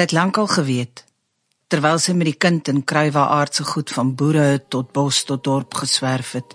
Sy 0.00 0.06
het 0.06 0.14
lankal 0.16 0.46
geweet 0.48 1.02
terwyl 1.68 1.98
sy 2.00 2.14
met 2.16 2.24
die 2.30 2.38
kind 2.40 2.70
in 2.72 2.78
kruiwa 2.88 3.26
aardse 3.34 3.66
goed 3.68 3.90
van 3.92 4.14
boere 4.16 4.62
tot 4.72 4.94
bos 4.96 5.18
tot 5.28 5.42
dorp 5.44 5.76
geswerf 5.76 6.30
het. 6.38 6.54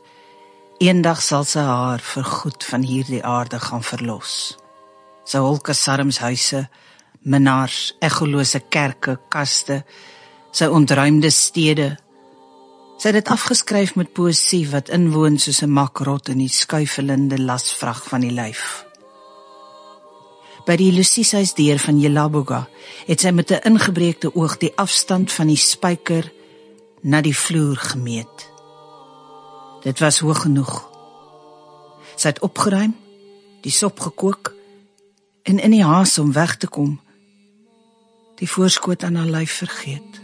Eendag 0.81 1.21
sal 1.21 1.45
sy 1.45 1.61
haar 1.61 2.01
vir 2.01 2.25
goed 2.25 2.65
van 2.65 2.87
hierdie 2.89 3.19
aarde 3.21 3.59
gaan 3.61 3.85
verlos. 3.85 4.55
Sy 5.29 5.43
holke 5.45 5.75
sarms 5.77 6.17
huise, 6.25 6.63
minnaars, 7.21 7.93
egolose 8.01 8.63
kerke, 8.65 9.19
kaste, 9.29 9.83
sy 10.49 10.65
ontruimde 10.65 11.29
stede. 11.29 11.91
Sy 12.97 13.11
het 13.11 13.19
dit 13.19 13.33
afgeskryf 13.37 13.93
met 14.01 14.09
poësie 14.17 14.63
wat 14.73 14.89
inwoon 14.89 15.37
soos 15.37 15.61
'n 15.61 15.69
makrot 15.69 16.33
in 16.33 16.41
die 16.41 16.49
skuifelende 16.49 17.37
lasvrag 17.37 18.01
van 18.09 18.25
die 18.25 18.33
lyf. 18.33 18.87
By 20.65 20.75
die 20.81 20.89
Lucisies 20.89 21.53
deur 21.53 21.77
van 21.77 21.99
Jelaboga 22.01 22.63
het 23.05 23.21
sy 23.21 23.29
met 23.29 23.51
'n 23.51 23.61
ingebreekte 23.69 24.33
oog 24.35 24.57
die 24.57 24.73
afstand 24.75 25.31
van 25.31 25.47
die 25.47 25.61
spyker 25.61 26.31
na 27.01 27.21
die 27.21 27.37
vloer 27.37 27.77
gemeet. 27.77 28.49
Dit 29.83 29.99
was 29.99 30.19
hoog 30.19 30.41
genoeg. 30.41 30.89
Sy 32.15 32.27
het 32.27 32.41
opgeruim, 32.41 32.95
die 33.61 33.71
sop 33.71 33.99
gekook 33.99 34.53
en 35.43 35.59
in 35.59 35.71
die 35.71 35.83
haas 35.83 36.17
om 36.17 36.31
weg 36.33 36.57
te 36.57 36.67
kom, 36.67 36.99
die 38.35 38.49
voorskoot 38.49 39.03
aan 39.03 39.15
haar 39.15 39.29
lyf 39.29 39.51
vergeet. 39.51 40.14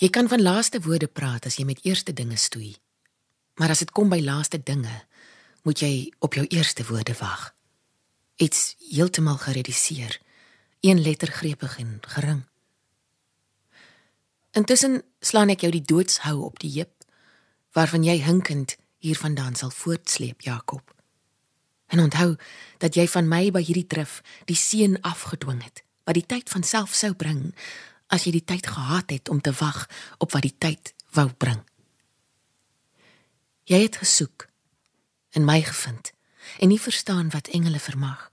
Jy 0.00 0.08
kan 0.08 0.28
van 0.28 0.40
laaste 0.40 0.80
woorde 0.80 1.10
praat 1.12 1.44
as 1.44 1.58
jy 1.60 1.66
met 1.68 1.82
eerste 1.84 2.14
dinge 2.16 2.36
stoei. 2.40 2.72
Maar 3.60 3.74
as 3.74 3.82
dit 3.84 3.90
kom 3.92 4.08
by 4.08 4.22
laaste 4.24 4.56
dinge, 4.56 4.94
moet 5.68 5.82
jy 5.84 6.08
op 6.24 6.38
jou 6.38 6.46
eerste 6.48 6.86
woorde 6.88 7.12
wag. 7.18 7.50
Iets 8.40 8.78
heeltemal 8.88 9.36
gereduseer, 9.36 10.16
een 10.80 11.02
letter 11.04 11.28
greepig 11.28 11.76
en 11.78 11.98
gering. 12.14 12.40
Intussen 14.56 15.02
slaan 15.20 15.52
ek 15.52 15.66
jou 15.66 15.72
die 15.76 15.84
doodshou 15.84 16.38
op 16.48 16.56
die 16.64 16.72
heup 16.78 17.04
waarvan 17.76 18.02
jy 18.02 18.16
hinkend 18.24 18.78
hiervandaan 19.04 19.54
sal 19.54 19.70
voortsleep, 19.70 20.40
Jakob. 20.40 20.94
En 21.92 22.00
onthou 22.00 22.38
dat 22.80 22.96
jy 22.96 23.04
van 23.04 23.28
my 23.28 23.50
by 23.52 23.60
hierdie 23.60 23.86
drif 23.86 24.22
die 24.48 24.56
seën 24.56 24.96
afgedwing 25.04 25.60
het 25.60 25.84
wat 26.08 26.16
die 26.16 26.26
tyd 26.26 26.48
van 26.48 26.64
self 26.64 26.96
sou 26.96 27.12
bring 27.14 27.50
as 28.10 28.26
jy 28.26 28.34
die 28.38 28.44
tyd 28.44 28.66
gehad 28.66 29.10
het 29.10 29.28
om 29.30 29.40
te 29.40 29.52
wag 29.60 29.86
op 30.18 30.34
wat 30.34 30.42
die 30.42 30.56
tyd 30.58 30.92
wou 31.14 31.28
bring. 31.30 31.62
Jy 33.70 33.82
het 33.86 34.00
gesoek 34.02 34.48
en 35.38 35.46
my 35.46 35.60
gevind 35.62 36.12
en 36.58 36.72
nie 36.72 36.80
verstaan 36.80 37.30
wat 37.30 37.52
engele 37.54 37.78
vermag. 37.78 38.30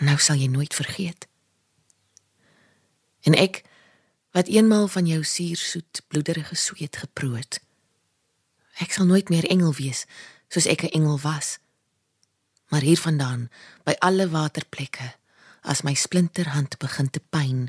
Nou 0.00 0.16
sal 0.18 0.40
jy 0.40 0.48
nooit 0.48 0.74
vergeet. 0.74 1.26
En 3.28 3.36
ek 3.36 3.62
wat 4.32 4.48
eenmal 4.48 4.88
van 4.88 5.06
jou 5.06 5.24
suursoet 5.24 6.02
bloederige 6.08 6.54
sweet 6.54 6.96
geproe 6.96 7.36
het. 7.36 7.60
Ek 8.80 8.94
sal 8.96 9.04
nooit 9.04 9.28
meer 9.28 9.44
engel 9.50 9.74
wees 9.76 10.06
soos 10.48 10.66
ek 10.66 10.82
'n 10.82 10.94
engel 10.96 11.20
was. 11.20 11.58
Maar 12.68 12.80
hiervandaan 12.80 13.50
by 13.84 13.94
alle 13.98 14.28
waterplekke 14.28 15.14
as 15.60 15.82
my 15.82 15.94
splinterhand 15.94 16.78
begin 16.78 17.10
te 17.10 17.20
pyn 17.20 17.68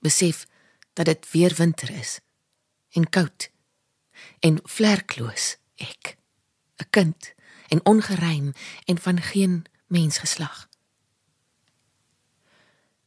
besef 0.00 0.46
dat 0.92 1.06
dit 1.06 1.30
weer 1.30 1.54
winter 1.54 1.90
is 1.90 2.18
en 2.90 3.08
koud 3.08 3.50
en 4.40 4.60
vlerkloos 4.64 5.56
ek 5.76 6.16
'n 6.80 6.90
kind 6.90 7.34
en 7.68 7.84
ongeruim 7.84 8.52
en 8.84 8.98
van 8.98 9.20
geen 9.20 9.64
mensgeslag. 9.86 10.68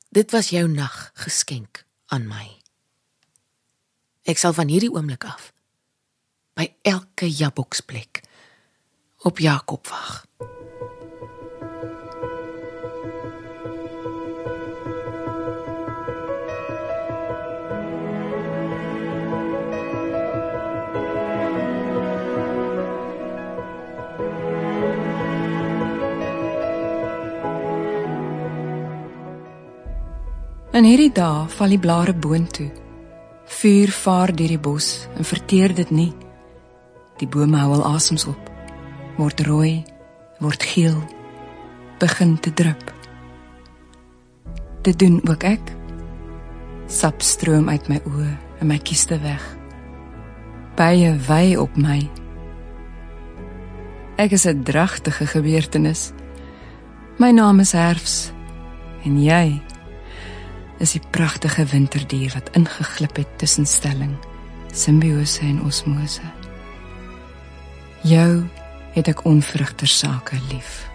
Dit 0.09 0.31
was 0.31 0.49
jou 0.49 0.67
nag 0.67 1.11
geskenk 1.13 1.85
aan 2.05 2.27
my. 2.27 2.61
Ek 4.23 4.37
sal 4.37 4.53
van 4.53 4.67
hierdie 4.67 4.91
oomblik 4.91 5.25
af 5.25 5.51
by 6.53 6.75
elke 6.81 7.27
jaboksplek 7.27 8.21
op 9.17 9.39
Jakob 9.39 9.87
wag 9.87 10.25
In 30.73 30.87
hierdie 30.89 31.11
dae 31.13 31.43
val 31.53 31.69
die 31.69 31.77
blare 31.77 32.15
boontoe. 32.17 32.71
Vuur 33.45 33.91
vaar 33.93 34.31
deur 34.33 34.49
die 34.55 34.57
bos 34.57 35.03
en 35.13 35.27
verteer 35.29 35.69
dit 35.77 35.89
nie. 35.93 36.09
Die 37.21 37.27
bome 37.29 37.59
hou 37.61 37.75
al 37.75 37.83
asems 37.91 38.23
op. 38.25 38.47
Word 39.19 39.43
rooi, 39.45 39.83
word 40.41 40.65
geel, 40.65 40.95
begin 42.01 42.39
te 42.41 42.49
drup. 42.57 42.89
Dit 44.81 44.97
doen 45.03 45.19
ook 45.29 45.45
ek. 45.45 45.69
Sap 46.89 47.21
stroom 47.21 47.69
uit 47.69 47.85
my 47.93 47.99
oë 48.09 48.31
en 48.57 48.71
my 48.71 48.79
kieste 48.81 49.19
weg. 49.21 49.45
Baie 50.73 51.11
wy 51.27 51.53
op 51.61 51.77
my. 51.77 51.99
Ek 54.17 54.33
is 54.33 54.47
'n 54.47 54.63
dragtige 54.63 55.29
gebeurtenis. 55.29 56.13
My 57.19 57.29
naam 57.29 57.59
is 57.59 57.77
Herfs 57.77 58.33
en 59.05 59.21
jy 59.21 59.61
is 60.83 60.91
die 60.97 61.03
pragtige 61.15 61.65
winterdier 61.71 62.33
wat 62.35 62.49
ingeglip 62.59 63.15
het 63.15 63.37
tussen 63.37 63.65
stelling, 63.65 64.15
simbiose 64.71 65.39
en 65.47 65.61
osmose. 65.63 66.27
Jou 68.03 68.43
het 68.93 69.07
ek 69.07 69.23
onvrugter 69.25 69.87
sake 69.87 70.35
lief. 70.51 70.92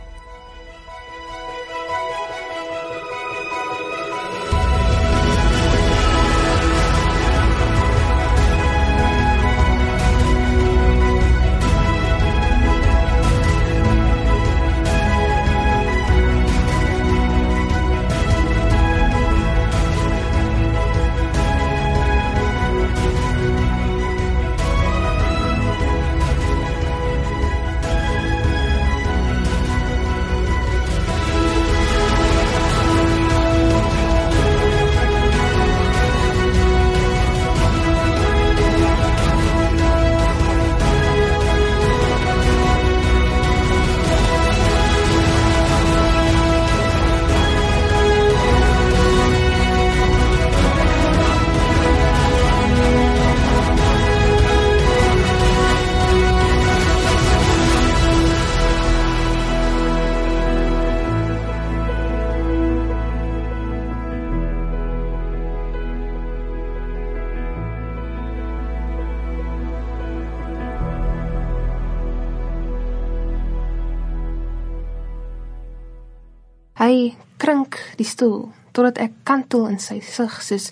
Hy 76.88 77.12
krink 77.36 77.76
die 77.98 78.06
stoel 78.08 78.46
totdat 78.72 78.96
ek 79.02 79.16
kantel 79.28 79.66
in 79.68 79.76
sy 79.82 79.98
sig 80.00 80.36
soos 80.40 80.68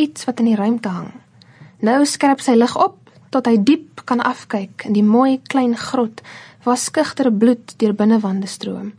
iets 0.00 0.24
wat 0.24 0.38
in 0.40 0.46
die 0.48 0.56
ruimte 0.56 0.88
hang. 0.88 1.10
Nou 1.84 1.98
skerp 2.08 2.40
sy 2.40 2.54
lig 2.56 2.72
op 2.80 3.10
tot 3.34 3.50
hy 3.50 3.58
diep 3.60 4.00
kan 4.08 4.22
afkyk 4.24 4.86
in 4.88 4.96
die 4.96 5.04
mooi 5.04 5.36
klein 5.52 5.74
grot 5.76 6.22
waar 6.64 6.80
skugter 6.80 7.28
bloed 7.42 7.74
deur 7.82 7.92
binnewande 7.98 8.48
stroom. 8.48 8.94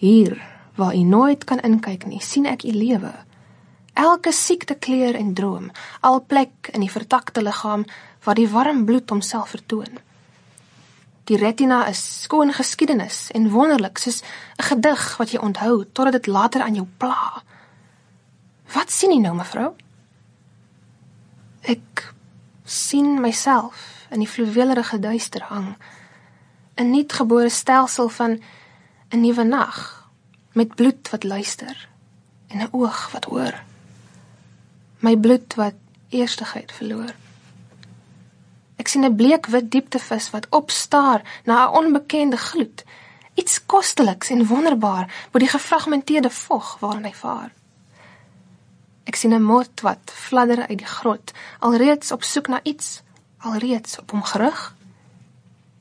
Hier, 0.00 0.38
waar 0.80 0.96
u 0.96 1.02
nooit 1.04 1.44
kan 1.44 1.60
inkyk 1.60 2.06
nie, 2.08 2.22
sien 2.24 2.48
ek 2.48 2.64
u 2.64 2.72
lewe. 2.72 3.12
Elke 3.92 4.32
siekte 4.32 4.78
kleur 4.80 5.18
en 5.20 5.34
droom, 5.36 5.68
al 6.00 6.22
plek 6.32 6.72
in 6.72 6.80
die 6.80 6.92
vertakte 6.96 7.44
liggaam 7.44 7.84
waar 8.24 8.40
die 8.40 8.48
warm 8.48 8.86
bloed 8.88 9.12
homself 9.12 9.52
vertoon. 9.52 10.00
Die 11.24 11.36
retina 11.36 11.86
is 11.86 12.22
skoon 12.22 12.52
geskiedenis 12.52 13.30
en 13.30 13.50
wonderlik 13.50 13.98
soos 13.98 14.22
'n 14.58 14.62
gedig 14.62 15.16
wat 15.16 15.30
jy 15.30 15.38
onthou 15.38 15.84
totdat 15.92 16.12
dit 16.12 16.26
later 16.26 16.62
aan 16.62 16.74
jou 16.74 16.86
pla. 16.96 17.42
Wat 18.74 18.90
sien 18.90 19.10
jy 19.10 19.18
nou, 19.18 19.34
mevrou? 19.34 19.74
Ek 21.62 22.14
sien 22.64 23.20
myself 23.20 24.06
in 24.10 24.18
die 24.18 24.28
fluweelerige 24.28 24.98
duister 24.98 25.42
hang. 25.42 25.76
'n 26.76 26.90
Nuutgebore 26.90 27.48
stelsel 27.48 28.08
van 28.08 28.40
'n 29.10 29.20
nuwe 29.20 29.44
nag 29.44 30.08
met 30.52 30.74
bloed 30.74 31.10
wat 31.10 31.24
luister 31.24 31.88
en 32.48 32.58
'n 32.60 32.68
oog 32.72 33.10
wat 33.12 33.24
hoor. 33.24 33.62
My 34.98 35.16
bloed 35.16 35.54
wat 35.54 35.74
eerstigheid 36.08 36.72
verloor. 36.72 37.14
Ek 38.82 38.90
sien 38.90 39.04
'n 39.06 39.14
bleekwit 39.14 39.70
dieptevis 39.70 40.30
wat 40.34 40.46
opstaar 40.50 41.20
na 41.44 41.54
'n 41.66 41.74
onbekende 41.78 42.36
gloed. 42.36 42.82
Iets 43.34 43.66
kosteliks 43.66 44.30
en 44.30 44.46
wonderbaar 44.46 45.06
bo 45.30 45.38
die 45.38 45.54
gefragmenteerde 45.56 46.30
vog 46.30 46.76
waarin 46.80 47.04
hy 47.04 47.12
vaar. 47.12 47.50
Ek 49.04 49.14
sien 49.14 49.34
'n 49.34 49.42
mot 49.42 49.80
wat 49.80 50.10
fladder 50.26 50.66
uit 50.66 50.78
die 50.78 50.92
grot, 50.98 51.32
alreeds 51.58 52.12
op 52.12 52.22
soek 52.22 52.48
na 52.48 52.60
iets, 52.62 53.02
alreeds 53.38 53.98
op 53.98 54.10
hom 54.10 54.22
gerig. 54.22 54.74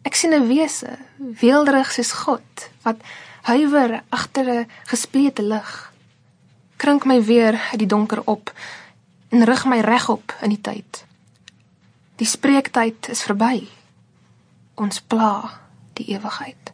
Ek 0.01 0.15
sien 0.15 0.33
'n 0.33 0.47
wese, 0.47 0.97
weelderig 1.17 1.91
soos 1.91 2.11
God, 2.11 2.69
wat 2.81 2.97
huiwer 3.41 4.03
agter 4.09 4.47
'n 4.49 4.67
gesplete 4.85 5.41
lig. 5.41 5.93
Krink 6.77 7.05
my 7.05 7.23
weer 7.23 7.53
uit 7.71 7.79
die 7.79 7.87
donker 7.87 8.21
op 8.25 8.53
en 9.29 9.43
rig 9.43 9.65
my 9.65 9.79
regop 9.79 10.35
in 10.41 10.49
die 10.49 10.61
tyd. 10.61 11.05
Die 12.21 12.27
spreektyd 12.29 13.07
is 13.10 13.23
verby. 13.25 13.63
Ons 14.77 14.99
pla 15.01 15.57
die 15.97 16.05
ewigheid. 16.13 16.69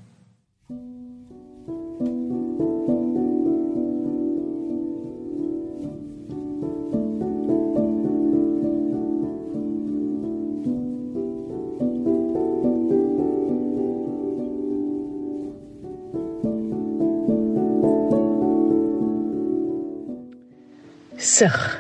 Sig. 21.15 21.76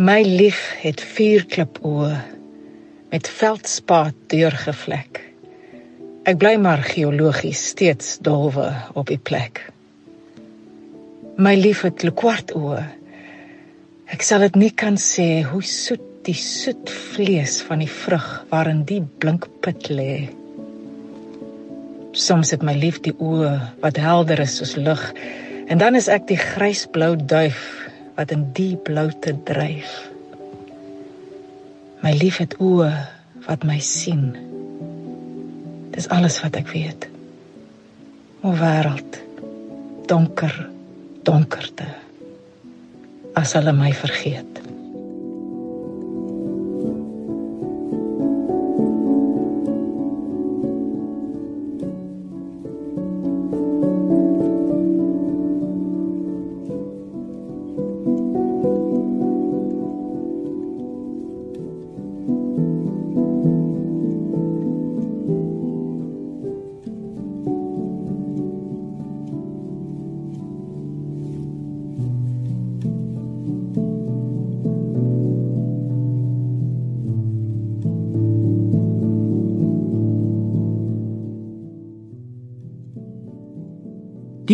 My 0.00 0.22
lief 0.24 0.56
het 0.80 1.02
vier 1.12 1.42
klipoë 1.44 2.14
met 3.10 3.26
veldspaat 3.28 4.14
deurgevlek. 4.32 5.18
Ek 6.24 6.38
bly 6.40 6.54
maar 6.56 6.80
geologies 6.86 7.66
steeds 7.74 8.14
dolwe 8.24 8.70
op 8.96 9.10
die 9.12 9.18
plek. 9.20 9.60
My 11.36 11.52
lief 11.58 11.82
het 11.84 12.06
kwart 12.16 12.54
oë. 12.56 12.80
Ek 14.16 14.24
sal 14.24 14.46
dit 14.46 14.56
nie 14.62 14.70
kan 14.72 14.96
sê 14.96 15.42
hoe 15.50 15.60
soet 15.60 16.06
die 16.24 16.38
soet 16.38 16.88
vlees 17.12 17.58
van 17.68 17.84
die 17.84 17.92
vrug 17.92 18.30
waarin 18.48 18.86
die 18.88 19.02
blink 19.20 19.50
pit 19.60 19.92
lê. 19.92 20.14
Soms 22.16 22.56
het 22.56 22.64
my 22.64 22.72
lief 22.72 23.02
die 23.04 23.18
oë 23.20 23.52
wat 23.84 24.00
helder 24.00 24.40
is 24.48 24.56
soos 24.62 24.78
lig 24.80 25.04
En 25.70 25.78
dan 25.78 25.94
is 25.94 26.08
ek 26.10 26.24
die 26.26 26.40
grysblou 26.40 27.12
duif 27.14 27.89
wat 28.16 28.32
in 28.34 28.46
die 28.56 28.76
bloute 28.76 29.34
dryf. 29.48 29.92
My 32.00 32.14
lief 32.16 32.40
het 32.40 32.56
oë 32.62 32.90
wat 33.46 33.64
my 33.68 33.78
sien. 33.84 34.30
Dis 35.94 36.08
alles 36.08 36.38
wat 36.44 36.56
ek 36.60 36.70
weet. 36.72 37.08
O 38.40 38.54
wêreld, 38.56 39.18
donker, 40.08 40.54
donkerte. 41.28 41.88
As 43.36 43.52
hulle 43.58 43.74
my 43.76 43.92
vergeet. 43.94 44.60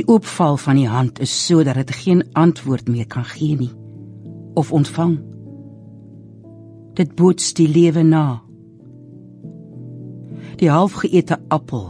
Die 0.07 0.13
oopval 0.15 0.55
van 0.63 0.79
die 0.79 0.87
hand 0.87 1.17
is 1.19 1.33
sodat 1.35 1.75
dit 1.75 1.89
geen 1.99 2.21
antwoord 2.39 2.87
meer 2.87 3.09
kan 3.11 3.25
gee 3.27 3.57
nie 3.59 3.73
of 4.55 4.69
ontvang. 4.73 5.17
Dit 6.95 7.17
boots 7.19 7.49
die 7.59 7.67
lewe 7.67 8.05
na. 8.07 8.39
Die 10.61 10.69
halfgeëte 10.71 11.41
appel 11.51 11.89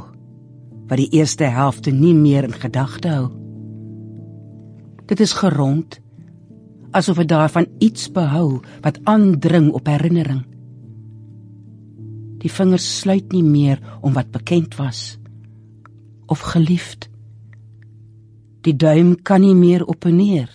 wat 0.89 0.97
die 0.97 1.11
eerste 1.19 1.45
helfte 1.45 1.93
nie 1.93 2.15
meer 2.17 2.49
in 2.49 2.57
gedagte 2.57 3.11
hou. 3.13 3.27
Dit 5.13 5.21
is 5.21 5.35
gerond 5.37 5.99
asof 6.97 7.21
dit 7.21 7.29
daarvan 7.29 7.69
iets 7.85 8.09
behou 8.09 8.63
wat 8.87 9.03
aandring 9.05 9.69
op 9.77 9.91
herinnering. 9.93 10.41
Die 12.41 12.53
vingers 12.53 12.89
sluit 13.03 13.37
nie 13.37 13.45
meer 13.45 13.85
om 14.01 14.17
wat 14.17 14.33
bekend 14.33 14.81
was 14.81 15.19
of 16.33 16.41
geliefd. 16.55 17.11
Die 18.67 18.75
duim 18.75 19.15
kan 19.23 19.45
nie 19.45 19.55
meer 19.55 19.85
op 19.87 20.09
en 20.09 20.17
neer. 20.19 20.51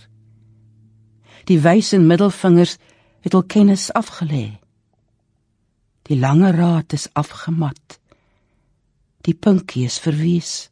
Die 1.48 1.62
wys 1.64 1.94
en 1.96 2.10
middelvingers 2.10 2.76
het 3.24 3.38
al 3.38 3.46
kennis 3.48 3.88
afgelê. 3.96 4.60
Die 6.10 6.20
lange 6.20 6.52
raad 6.52 6.92
is 6.94 7.08
afgemat. 7.16 8.00
Die 9.24 9.34
pinkie 9.34 9.86
is 9.88 10.00
verwees. 10.04 10.68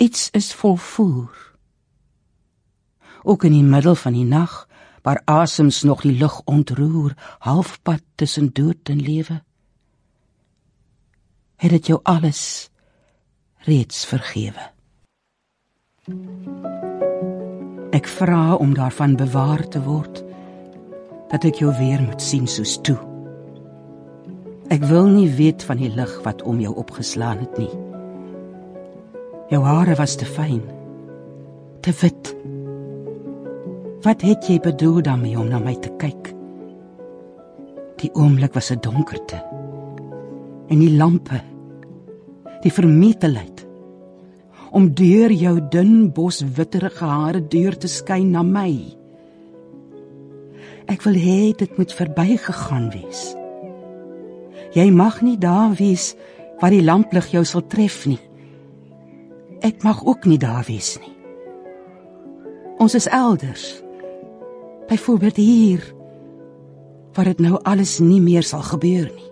Iets 0.00 0.30
is 0.32 0.52
volvoer. 0.56 1.36
Ook 3.22 3.44
in 3.44 3.52
die 3.52 3.66
middel 3.66 3.94
van 3.94 4.16
die 4.16 4.26
nag, 4.26 4.66
waar 5.04 5.22
asems 5.24 5.82
nog 5.82 6.02
die 6.02 6.16
lug 6.16 6.40
ontroer, 6.48 7.12
halfpad 7.44 8.02
tussen 8.14 8.52
dood 8.52 8.88
en 8.88 9.02
lewe. 9.02 9.42
Het 11.56 11.70
dit 11.70 11.86
jou 11.86 12.00
alles 12.02 12.70
reeds 13.66 14.06
vergewe? 14.06 14.71
Ek 17.94 18.08
vra 18.10 18.56
om 18.58 18.72
daarvan 18.74 19.12
bewaar 19.14 19.60
te 19.70 19.78
word 19.84 20.16
dat 21.30 21.44
ek 21.46 21.60
jou 21.62 21.70
weer 21.78 22.02
moet 22.02 22.18
sien 22.18 22.48
soos 22.50 22.72
toe. 22.82 22.96
Ek 24.74 24.82
wil 24.90 25.06
nie 25.06 25.28
weet 25.30 25.62
van 25.62 25.78
die 25.78 25.92
lig 25.94 26.10
wat 26.24 26.42
om 26.42 26.58
jou 26.58 26.74
opgeslaan 26.74 27.44
het 27.44 27.54
nie. 27.54 27.70
Jou 29.54 29.62
hare 29.62 29.94
was 29.94 30.18
te 30.18 30.26
fyn, 30.26 30.64
te 31.86 31.94
wit. 32.02 32.34
Wat 34.02 34.26
het 34.26 34.50
jy 34.50 34.58
bedoel 34.58 35.06
daarmee 35.06 35.38
om 35.38 35.54
na 35.54 35.62
my 35.62 35.78
te 35.78 35.94
kyk? 36.02 36.34
Die 38.02 38.10
oomblik 38.18 38.58
was 38.58 38.74
'n 38.74 38.82
donkerte. 38.82 39.38
En 40.66 40.78
die 40.82 40.96
lampe, 40.98 41.38
die 42.62 42.72
vermetelheid 42.72 43.51
om 44.72 44.88
deur 44.96 45.32
jou 45.36 45.58
dun 45.70 46.08
bos 46.16 46.40
witterige 46.56 47.04
hare 47.04 47.42
deur 47.52 47.76
te 47.76 47.90
skyn 47.92 48.30
na 48.32 48.42
my. 48.42 48.72
Ek 50.90 51.04
wil 51.04 51.18
hê 51.20 51.52
dit 51.56 51.76
moet 51.78 51.92
verbygegaan 51.92 52.88
wees. 52.94 53.22
Jy 54.72 54.88
mag 54.96 55.20
nie 55.20 55.36
daar 55.36 55.76
wees 55.76 56.14
waar 56.60 56.72
die 56.72 56.84
lamplig 56.84 57.28
jou 57.34 57.44
sal 57.44 57.66
tref 57.68 58.06
nie. 58.08 58.20
Ek 59.62 59.84
mag 59.84 60.00
ook 60.08 60.24
nie 60.26 60.40
daar 60.40 60.64
wees 60.66 60.96
nie. 61.02 61.12
Ons 62.80 62.96
is 62.98 63.06
elders. 63.12 63.66
Byvoorbeeld 64.88 65.36
hier 65.36 65.84
waar 67.12 67.28
dit 67.28 67.44
nou 67.44 67.60
alles 67.68 67.98
nie 68.00 68.20
meer 68.24 68.42
sal 68.42 68.64
gebeur 68.64 69.12
nie. 69.12 69.30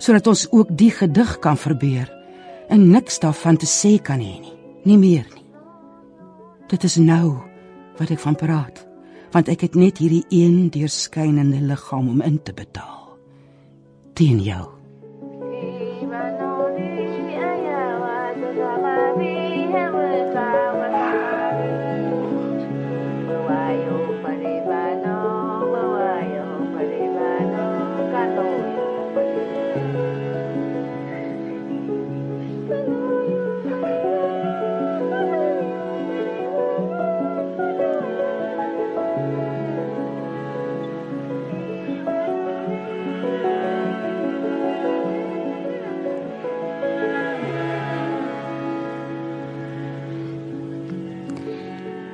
Sodat 0.00 0.26
ons 0.32 0.48
ook 0.50 0.72
die 0.72 0.90
gedig 0.90 1.38
kan 1.44 1.60
verbeur 1.60 2.15
en 2.68 2.90
niks 2.90 3.18
daarvan 3.22 3.56
te 3.56 3.66
sê 3.66 3.96
kan 4.02 4.20
hê 4.20 4.36
nie, 4.40 4.54
nie 4.84 4.98
meer 4.98 5.26
nie. 5.34 5.44
Dit 6.70 6.84
is 6.84 6.96
nou 6.98 7.36
wat 7.98 8.10
ek 8.10 8.22
van 8.22 8.36
praat, 8.38 8.82
want 9.32 9.48
ek 9.48 9.66
het 9.68 9.78
net 9.78 10.00
hierdie 10.02 10.24
een 10.30 10.70
deurskynende 10.74 11.62
liggaam 11.66 12.08
om 12.10 12.22
in 12.22 12.40
te 12.42 12.54
betaal. 12.56 13.16
Teen 14.16 14.40
jou. 14.42 14.75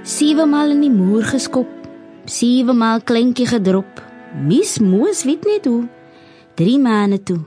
Sewe 0.03 0.49
maal 0.51 0.73
in 0.75 0.81
die 0.83 0.91
muur 0.91 1.23
geskop, 1.23 1.69
sewe 2.27 2.75
maal 2.75 3.05
kleintjie 3.07 3.47
gedrop. 3.47 4.01
Mis 4.35 4.81
moes 4.83 5.21
weet 5.23 5.47
net 5.47 5.69
hoe. 5.71 5.85
3 6.59 6.79
maande 6.83 7.21
toe. 7.23 7.39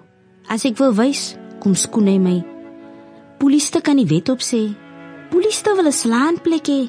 As 0.47 0.63
ek 0.63 0.79
wil 0.79 0.93
wys, 0.95 1.33
kom 1.59 1.75
skoon 1.75 2.07
hy 2.07 2.15
my. 2.15 2.37
Polisie 3.41 3.81
kan 3.83 3.99
nie 3.99 4.07
wet 4.07 4.31
op 4.31 4.39
sê. 4.39 4.71
Polisie 5.33 5.75
wil 5.75 5.91
'n 5.91 5.91
slaanplek 5.91 6.71
hê. 6.71 6.87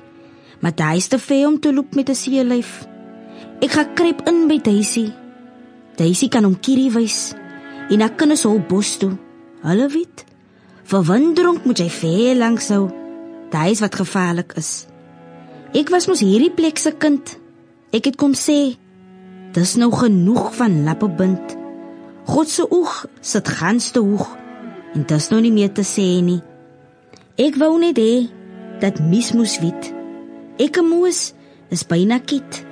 Maar 0.62 0.74
daai 0.76 0.96
is 0.98 1.08
te 1.08 1.18
veel 1.18 1.48
om 1.48 1.58
te 1.58 1.72
loop 1.74 1.94
met 1.96 2.10
'n 2.10 2.14
seelyf. 2.14 2.86
Ek 3.60 3.70
gaan 3.70 3.94
krep 3.94 4.22
in 4.28 4.46
by 4.46 4.58
Daisy. 4.62 5.12
Daisy 5.96 6.28
kan 6.28 6.44
hom 6.44 6.60
kierie 6.60 6.92
wys. 6.92 7.34
En 7.90 8.02
ek 8.02 8.16
kan 8.16 8.30
hom 8.30 8.64
bos 8.68 8.98
toe. 8.98 9.18
Hulle 9.62 9.88
weet. 9.88 10.24
Verwondering 10.84 11.64
moet 11.64 11.78
jy 11.78 11.90
veel 11.90 12.36
langs 12.36 12.68
hou. 12.68 12.88
Daai 13.50 13.70
is 13.70 13.80
wat 13.80 13.94
gevaarlik 13.94 14.52
is. 14.56 14.86
Ek 15.76 15.90
was 15.92 16.06
mos 16.08 16.22
hierdie 16.24 16.54
plek 16.56 16.78
se 16.80 16.88
kind. 16.96 17.34
Ek 17.92 18.06
het 18.08 18.14
kom 18.16 18.32
sê, 18.32 18.78
dis 19.52 19.74
nou 19.76 19.90
genoeg 19.92 20.46
van 20.56 20.78
lappebind. 20.86 21.52
God 22.30 22.48
se 22.48 22.64
oog 22.64 23.02
sit 23.20 23.50
gans 23.58 23.90
te 23.92 24.00
hoog 24.00 24.30
en 24.96 25.04
dis 25.04 25.26
nou 25.28 25.42
nie 25.44 25.52
meer 25.52 25.74
te 25.76 25.84
sê 25.84 26.06
nie. 26.24 26.38
Ek 27.36 27.58
wou 27.60 27.74
net 27.82 28.00
hê 28.00 28.24
dat 28.80 29.02
mis 29.04 29.34
moes 29.36 29.58
weet. 29.60 29.90
Ek 30.64 30.80
moes 30.80 31.34
is 31.68 31.84
byna 31.84 32.22
kit. 32.24 32.62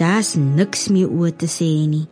Daar's 0.00 0.34
niks 0.34 0.88
meer 0.90 1.06
oor 1.06 1.30
te 1.30 1.46
sê 1.46 1.70
nie. 1.86 2.08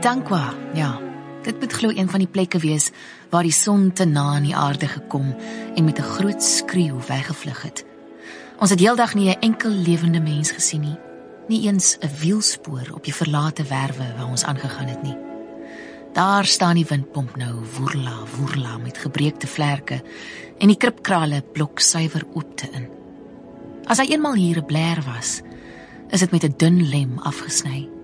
Tankwa, 0.00 0.54
ja. 0.72 0.98
Dit 1.44 1.60
moet 1.60 1.72
glo 1.72 1.88
een 1.92 2.08
van 2.08 2.22
die 2.22 2.28
plekke 2.28 2.58
wees 2.58 2.86
waar 3.28 3.44
die 3.44 3.52
son 3.52 3.90
te 3.92 4.06
na 4.08 4.22
aan 4.36 4.46
die 4.48 4.56
aarde 4.56 4.88
gekom 4.88 5.34
en 5.74 5.84
met 5.84 5.98
'n 5.98 6.12
groot 6.16 6.42
skreeu 6.42 6.96
weggevlug 7.06 7.62
het. 7.62 7.84
Ons 8.58 8.70
het 8.70 8.80
heeldag 8.80 9.14
nie 9.14 9.28
'n 9.28 9.40
enkel 9.40 9.70
lewende 9.70 10.20
mens 10.20 10.50
gesien 10.50 10.80
nie, 10.80 10.98
nie 11.48 11.66
eens 11.66 11.98
'n 12.00 12.08
wielspoor 12.20 12.90
op 12.94 13.04
die 13.04 13.14
verlate 13.14 13.62
werwe 13.62 14.14
waar 14.16 14.28
ons 14.28 14.44
aangegaan 14.44 14.88
het 14.88 15.02
nie. 15.02 15.16
Daar 16.12 16.44
staan 16.44 16.74
die 16.74 16.86
windpomp 16.88 17.36
nou, 17.36 17.54
woerla, 17.78 18.16
woerla 18.36 18.78
met 18.78 18.98
gebreekte 18.98 19.46
vlerke 19.46 20.02
en 20.58 20.66
die 20.66 20.76
kripkrale 20.76 21.42
blok 21.52 21.78
suiwer 21.78 22.26
oop 22.32 22.56
te 22.56 22.68
in. 22.72 22.88
As 23.84 23.98
hy 23.98 24.04
eenmal 24.04 24.34
hier 24.34 24.56
'n 24.56 24.66
bler 24.66 25.02
was, 25.14 25.42
is 26.08 26.20
dit 26.20 26.30
met 26.30 26.44
'n 26.44 26.54
dun 26.56 26.88
lem 26.88 27.18
afgesny 27.18 27.99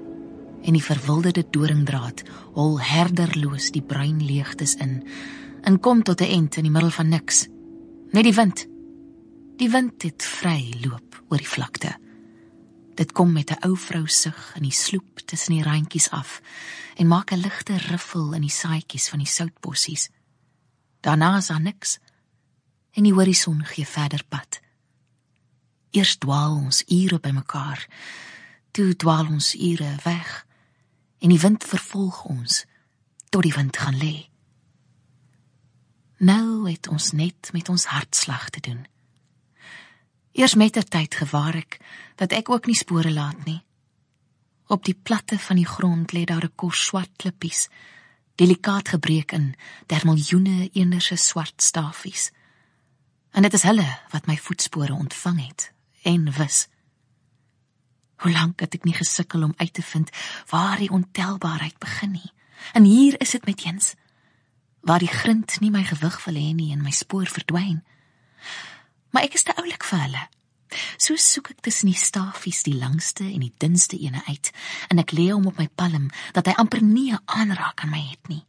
en 0.67 0.75
die 0.75 0.83
verwilderde 0.83 1.45
doringdraad 1.55 2.25
hol 2.57 2.81
herderloos 2.83 3.71
die 3.75 3.85
bruin 3.87 4.19
leegtes 4.25 4.75
in 4.83 4.99
en 5.67 5.79
kom 5.81 6.03
tot 6.03 6.21
'n 6.21 6.31
end 6.39 6.57
in 6.57 6.63
die 6.63 6.71
middel 6.71 6.91
van 6.91 7.09
niks. 7.09 7.47
Net 8.11 8.25
die 8.25 8.35
wind. 8.35 8.67
Die 9.57 9.71
wind 9.71 10.03
het 10.03 10.23
vry 10.23 10.75
loop 10.83 11.23
oor 11.29 11.39
die 11.39 11.49
vlakte. 11.49 11.97
Dit 12.95 13.13
kom 13.13 13.33
met 13.33 13.51
'n 13.51 13.67
ou 13.69 13.77
vrou 13.77 14.07
sug 14.07 14.53
in 14.57 14.63
die 14.63 14.73
sloep 14.73 15.19
tussen 15.25 15.55
die 15.55 15.63
randjies 15.63 16.11
af 16.11 16.41
en 16.97 17.07
maak 17.07 17.33
'n 17.33 17.41
ligte 17.41 17.77
riffel 17.77 18.35
in 18.35 18.41
die 18.41 18.51
saaitjies 18.51 19.09
van 19.09 19.19
die 19.19 19.29
soutbossies. 19.29 20.11
Daarna 21.01 21.37
is 21.37 21.47
daar 21.47 21.61
niks 21.61 21.99
en 22.91 23.03
die 23.03 23.13
horison 23.13 23.65
gee 23.65 23.87
verder 23.87 24.25
pad. 24.29 24.61
Eers 25.91 26.17
dwaal 26.17 26.55
ons 26.57 26.83
ure 26.87 27.19
bymekaar. 27.19 27.87
Toe 28.71 28.97
dwaal 28.97 29.27
ons 29.27 29.55
ure 29.55 29.97
weg 30.05 30.46
en 31.19 31.29
die 31.29 31.41
wind 31.41 31.65
vervolg 31.65 32.25
ons 32.25 32.65
tot 33.29 33.43
die 33.43 33.55
wind 33.55 33.77
gaan 33.77 33.99
lê. 33.99 34.29
Nou 36.19 36.71
het 36.71 36.89
ons 36.89 37.13
net 37.13 37.51
met 37.53 37.69
ons 37.69 37.85
hartslag 37.93 38.51
te 38.51 38.61
doen. 38.61 38.87
Eers 40.33 40.55
met 40.55 40.77
'n 40.77 40.89
tyd 40.89 41.15
gewaar 41.15 41.55
ek 41.55 41.81
dat 42.17 42.33
ek 42.33 42.51
ook 42.51 42.67
nie 42.67 42.77
spore 42.77 43.13
laat 43.13 43.45
nie. 43.45 43.65
Op 44.67 44.85
die 44.85 44.95
platte 45.03 45.39
van 45.39 45.57
die 45.57 45.67
grond 45.67 46.13
lê 46.13 46.25
daar 46.25 46.45
'n 46.45 46.55
kors 46.55 46.85
swart 46.85 47.11
klippies, 47.17 47.69
delikaat 48.35 48.89
gebreek 48.89 49.33
in 49.33 49.55
der 49.87 50.01
miljoene 50.05 50.71
eenderse 50.73 51.17
swart 51.17 51.63
stafies. 51.63 52.31
En 53.31 53.43
dit 53.43 53.53
is 53.53 53.63
hulle 53.63 53.99
wat 54.11 54.27
my 54.27 54.37
voetspore 54.37 54.93
ontvang 54.93 55.47
het 55.47 55.73
en 56.03 56.33
wis. 56.33 56.69
Hoe 58.17 58.33
lank 58.33 58.61
het 58.61 58.75
ek 58.75 58.85
nie 58.85 58.97
gesukkel 58.97 59.43
om 59.43 59.55
uit 59.57 59.73
te 59.73 59.83
vind 59.83 60.11
waar 60.51 60.79
die 60.79 60.91
ontelbaarheid 60.91 61.79
begin 61.79 62.11
nie. 62.11 62.33
En 62.73 62.85
hier 62.85 63.21
is 63.21 63.31
dit 63.31 63.47
met 63.47 63.65
eens 63.65 63.95
waar 64.87 65.03
die 65.03 65.11
grind 65.11 65.61
nie 65.61 65.71
my 65.71 65.83
gewig 65.85 66.17
wil 66.25 66.35
hê 66.39 66.53
nie 66.55 66.71
en 66.73 66.83
my 66.83 66.93
spoor 66.95 67.27
verdwyn. 67.27 67.83
Maar 69.11 69.27
ek 69.27 69.35
is 69.35 69.43
te 69.43 69.55
oulik 69.59 69.85
vir 69.85 70.03
hulle. 70.05 70.25
So 70.99 71.19
soek 71.19 71.51
ek 71.55 71.63
tussen 71.67 71.91
die 71.91 71.99
stafies 71.99 72.63
die 72.67 72.77
langste 72.79 73.25
en 73.27 73.43
die 73.43 73.53
dunste 73.63 73.99
ene 73.99 74.23
uit 74.27 74.53
en 74.91 75.03
ek 75.03 75.15
lê 75.17 75.29
hom 75.33 75.49
op 75.51 75.59
my 75.59 75.69
palm 75.75 76.09
dat 76.37 76.47
hy 76.47 76.55
amper 76.63 76.83
nie 76.83 77.11
'n 77.13 77.23
aanraak 77.25 77.83
aan 77.83 77.91
my 77.91 78.03
het 78.11 78.29
nie. 78.29 78.45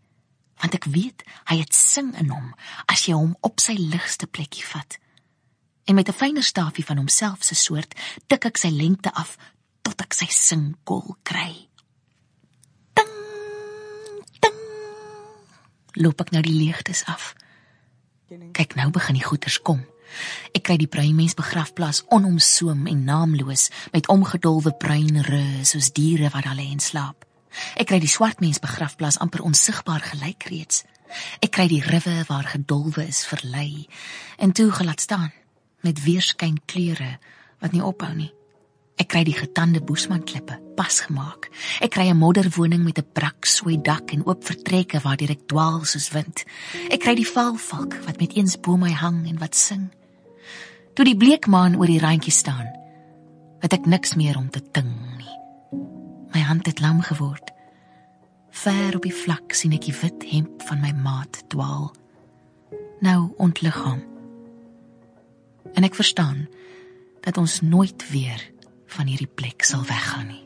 Want 0.62 0.74
ek 0.74 0.86
weet 0.86 1.24
hy 1.50 1.58
het 1.58 1.74
sing 1.74 2.14
in 2.18 2.30
hom 2.30 2.54
as 2.86 3.06
jy 3.06 3.14
hom 3.14 3.36
op 3.42 3.60
sy 3.60 3.74
ligste 3.74 4.28
plekkie 4.28 4.66
vat. 4.66 4.98
En 5.86 5.96
met 5.96 6.10
'n 6.10 6.14
fyner 6.14 6.44
stafie 6.44 6.86
van 6.86 6.98
homself 6.98 7.44
se 7.44 7.56
soort 7.56 7.96
tik 8.28 8.46
ek 8.46 8.58
sy 8.58 8.70
lengte 8.70 9.14
af 9.14 9.38
tot 9.88 10.04
ek 10.04 10.16
sy 10.18 10.28
sinkol 10.34 11.16
kry. 11.28 11.54
Ding, 12.98 13.14
ding. 14.44 14.58
Loop 16.04 16.24
ek 16.26 16.34
nou 16.36 16.44
die 16.44 16.56
leegtes 16.56 17.06
af. 17.08 17.32
Kyk 18.28 18.76
nou 18.76 18.90
begin 18.92 19.16
die 19.16 19.24
goeters 19.24 19.62
kom. 19.64 19.86
Ek 20.56 20.66
kry 20.68 20.78
die 20.80 20.90
bruin 20.92 21.16
mens 21.16 21.38
begrafplaas 21.40 22.04
onomsoom 22.16 22.86
en 22.92 23.06
naamloos 23.08 23.68
met 23.96 24.10
omgedolwe 24.12 24.74
bruin 24.80 25.24
reë 25.28 25.64
soos 25.68 25.92
diere 25.96 26.32
wat 26.36 26.48
hulle 26.50 26.68
in 26.68 26.84
slaap. 26.84 27.24
Ek 27.80 27.88
kry 27.90 28.00
die 28.04 28.12
swart 28.12 28.44
mens 28.44 28.60
begrafplaas 28.64 29.20
amper 29.24 29.46
onsigbaar 29.48 30.04
gelyk 30.12 30.50
reeds. 30.52 30.84
Ek 31.40 31.54
kry 31.56 31.70
die 31.72 31.84
riwe 31.84 32.26
waar 32.28 32.48
gedolwe 32.52 33.08
is 33.08 33.24
verlei 33.28 33.88
en 34.36 34.52
toe 34.52 34.68
gelaat 34.76 35.04
staan 35.04 35.32
met 35.88 36.04
weerskyn 36.04 36.60
kleure 36.68 37.16
wat 37.64 37.72
nie 37.72 37.84
ophou 37.84 38.12
nie. 38.16 38.34
Ek 38.98 39.12
kry 39.14 39.24
die 39.28 39.36
getande 39.38 39.82
boesman 39.82 40.24
klippe 40.26 40.58
pas 40.78 41.00
gemaak. 41.06 41.50
Ek 41.82 41.92
kry 41.92 42.10
'n 42.10 42.18
modderwoning 42.18 42.84
met 42.84 42.98
'n 43.00 43.12
brak 43.14 43.46
sooi 43.46 43.78
dak 43.82 44.12
en 44.12 44.26
oop 44.26 44.44
vertrekke 44.44 45.00
waar 45.00 45.18
direk 45.18 45.48
dwaal 45.48 45.86
soos 45.86 46.10
wind. 46.10 46.46
Ek 46.90 47.00
kry 47.02 47.16
die 47.16 47.32
valvalk 47.36 47.94
wat 48.06 48.20
met 48.20 48.34
eens 48.36 48.58
bo 48.60 48.78
my 48.78 48.92
hang 48.92 49.28
en 49.28 49.38
wat 49.40 49.56
sing. 49.56 49.90
Toe 50.94 51.06
die 51.06 51.18
bleekmaan 51.18 51.76
oor 51.78 51.86
die 51.88 52.00
randjie 52.00 52.34
staan, 52.34 52.68
het 53.60 53.74
ek 53.74 53.86
niks 53.86 54.16
meer 54.16 54.38
om 54.38 54.50
te 54.50 54.62
ting 54.72 54.90
nie. 55.18 55.38
My 56.34 56.42
hand 56.42 56.66
het 56.66 56.80
lam 56.80 57.02
geword. 57.02 57.52
Ver 58.52 58.96
op 58.96 59.04
die 59.04 59.14
vlak 59.14 59.54
sien 59.54 59.74
ek 59.74 59.86
die 59.86 59.96
wit 60.02 60.24
hemp 60.32 60.62
van 60.62 60.82
my 60.82 60.92
maat 60.92 61.44
dwaal. 61.50 61.94
nou 63.00 63.34
ontliggaam. 63.38 64.02
En 65.74 65.84
ek 65.84 65.96
verstaan 65.96 66.48
dat 67.22 67.38
ons 67.38 67.62
nooit 67.62 68.10
weer 68.10 68.42
van 68.98 69.10
hierdie 69.10 69.30
plek 69.30 69.64
sal 69.64 69.86
weggaan 69.86 70.28
nie. 70.34 70.44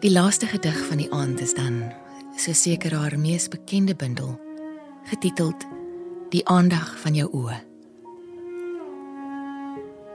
Die 0.00 0.10
laaste 0.10 0.46
gedig 0.46 0.78
van 0.88 0.96
die 0.96 1.10
aand 1.12 1.40
is 1.40 1.52
dan 1.54 1.82
so 2.40 2.52
seker 2.56 2.94
haar 2.96 3.18
mees 3.20 3.48
bekende 3.48 3.94
bundel 3.94 4.38
getiteld 5.10 5.66
Die 6.30 6.44
aandag 6.46 6.92
van 7.02 7.16
jou 7.18 7.26
oë. 7.34 7.56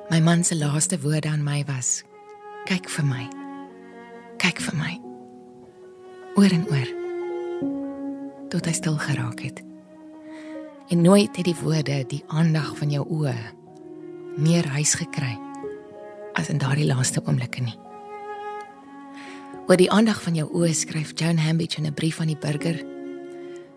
My 0.09 0.21
man 0.23 0.43
se 0.47 0.55
laaste 0.55 0.99
woorde 1.03 1.27
aan 1.27 1.43
my 1.43 1.63
was: 1.67 2.03
Kyk 2.69 2.87
vir 2.89 3.05
my. 3.05 3.44
Kyk 4.45 4.59
vir 4.61 4.75
my. 4.77 4.91
Oor 6.37 6.51
en 6.53 6.65
oor. 6.69 6.89
Tot 8.53 8.67
hy 8.69 8.73
stil 8.77 8.99
geraak 9.01 9.39
het. 9.41 9.63
En 10.93 11.01
nooit 11.01 11.33
het 11.33 11.47
die 11.47 11.55
woorde 11.63 11.95
die 12.11 12.19
aandag 12.29 12.75
van 12.77 12.91
jou 12.93 13.01
oë 13.09 13.33
meer 14.37 14.69
huis 14.75 14.93
gekry 14.99 15.31
as 16.37 16.51
in 16.53 16.61
daardie 16.61 16.85
laaste 16.85 17.23
oomblikke 17.25 17.63
nie. 17.65 17.73
Oor 19.65 19.81
die 19.81 19.89
aandag 19.89 20.21
van 20.21 20.37
jou 20.37 20.45
oë 20.45 20.75
skryf 20.77 21.15
Joan 21.17 21.41
Hambidge 21.41 21.81
in 21.81 21.89
'n 21.89 21.97
brief 21.97 22.21
aan 22.21 22.29
die 22.29 22.37
burger 22.37 22.77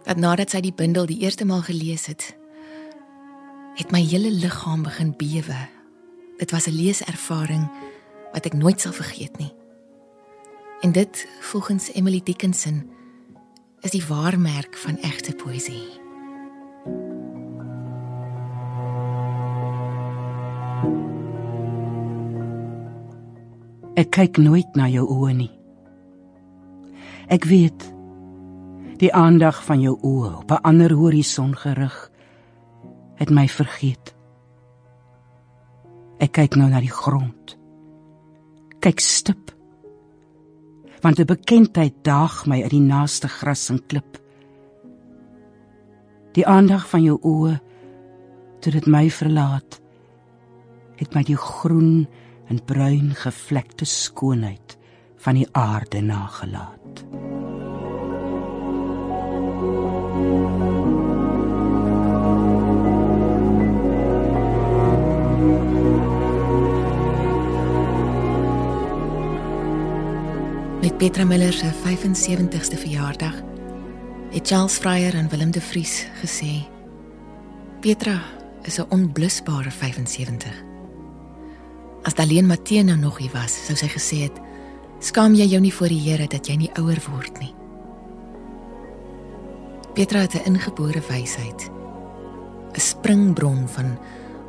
dat 0.05 0.21
nadat 0.21 0.51
sy 0.51 0.61
die 0.61 0.77
bundel 0.77 1.07
die 1.07 1.21
eerste 1.25 1.45
maal 1.45 1.63
gelees 1.63 2.07
het, 2.07 2.37
het 3.81 3.91
my 3.91 4.05
hele 4.05 4.31
liggaam 4.31 4.83
begin 4.83 5.17
bewe. 5.17 5.69
Dit 6.37 6.51
was 6.51 6.69
'n 6.69 6.77
leeservaring 6.77 7.71
wat 8.33 8.45
ek 8.45 8.53
nooit 8.53 8.81
sal 8.81 8.93
vergeet 8.93 9.39
nie. 9.39 9.58
En 10.81 10.93
dit, 10.93 11.29
volgens 11.41 11.93
Emily 11.93 12.21
Dickinson, 12.25 12.91
is 13.81 13.91
die 13.91 14.05
waarmerk 14.07 14.77
van 14.77 14.97
egte 14.97 15.35
poësie. 15.35 15.83
Ek 23.99 24.13
kyk 24.15 24.39
nooit 24.39 24.79
na 24.79 24.87
jou 24.87 25.03
oë 25.11 25.35
nie. 25.35 25.51
Ek 27.27 27.45
weet 27.51 27.89
die 29.03 29.11
aandag 29.15 29.59
van 29.67 29.83
jou 29.83 29.99
oë 29.99 30.33
op 30.45 30.51
'n 30.55 30.63
ander 30.63 30.95
horison 30.95 31.57
gerig 31.57 32.11
het 33.19 33.31
my 33.31 33.49
vergeet. 33.49 34.15
Ek 36.19 36.33
kyk 36.33 36.55
nou 36.55 36.71
na 36.71 36.81
die 36.81 36.95
grond. 37.03 37.59
Kyk 38.79 39.01
stip. 39.01 39.58
Want 41.01 41.19
'n 41.19 41.25
bekendheid 41.25 41.95
daag 42.03 42.47
my 42.47 42.63
uit 42.63 42.71
die 42.71 42.81
naaste 42.81 43.29
gras 43.29 43.69
en 43.69 43.87
klip. 43.87 44.19
Die 46.33 46.47
aandag 46.47 46.89
van 46.89 47.03
jou 47.03 47.19
oë 47.23 47.61
toe 48.61 48.73
dit 48.73 48.87
my 48.87 49.11
verlaat 49.11 49.81
het 50.99 51.15
my 51.15 51.23
die 51.23 51.37
groen 51.37 52.09
en 52.49 52.65
bruin 52.65 53.15
gevlekte 53.15 53.85
skoonheid 53.85 54.79
van 55.17 55.35
die 55.35 55.49
aarde 55.53 56.01
nagelaat. 56.01 57.05
Met 70.81 70.97
Petra 70.97 71.25
Miller 71.25 71.53
se 71.53 71.73
75ste 71.85 72.79
verjaardag 72.79 73.35
het 74.31 74.47
Charles 74.47 74.77
Fryer 74.77 75.17
aan 75.17 75.29
Willem 75.29 75.51
de 75.51 75.61
Vries 75.61 76.07
gesê: 76.23 76.69
Petra 77.81 78.23
is 78.63 78.79
'n 78.79 78.87
onblusbare 78.89 79.71
75. 79.71 80.65
As 82.03 82.15
Daleen 82.15 82.47
Matthee 82.47 82.83
nou 82.83 82.99
nog 82.99 83.19
hier 83.19 83.31
was, 83.33 83.65
sou 83.67 83.77
sy 83.77 83.89
gesê 83.89 84.17
het: 84.23 84.41
"Skaam 84.99 85.35
jy 85.35 85.47
jou 85.47 85.61
nie 85.61 85.75
voor 85.75 85.89
die 85.89 86.11
Here 86.11 86.27
dat 86.27 86.47
jy 86.47 86.57
nie 86.57 86.71
ouer 86.75 87.03
word 87.11 87.39
nie?" 87.39 87.55
Petra 89.93 90.19
het 90.19 90.35
'n 90.35 90.45
ingebore 90.45 91.03
wysheid, 91.09 91.71
'n 92.73 92.81
springbron 92.81 93.69
van 93.69 93.99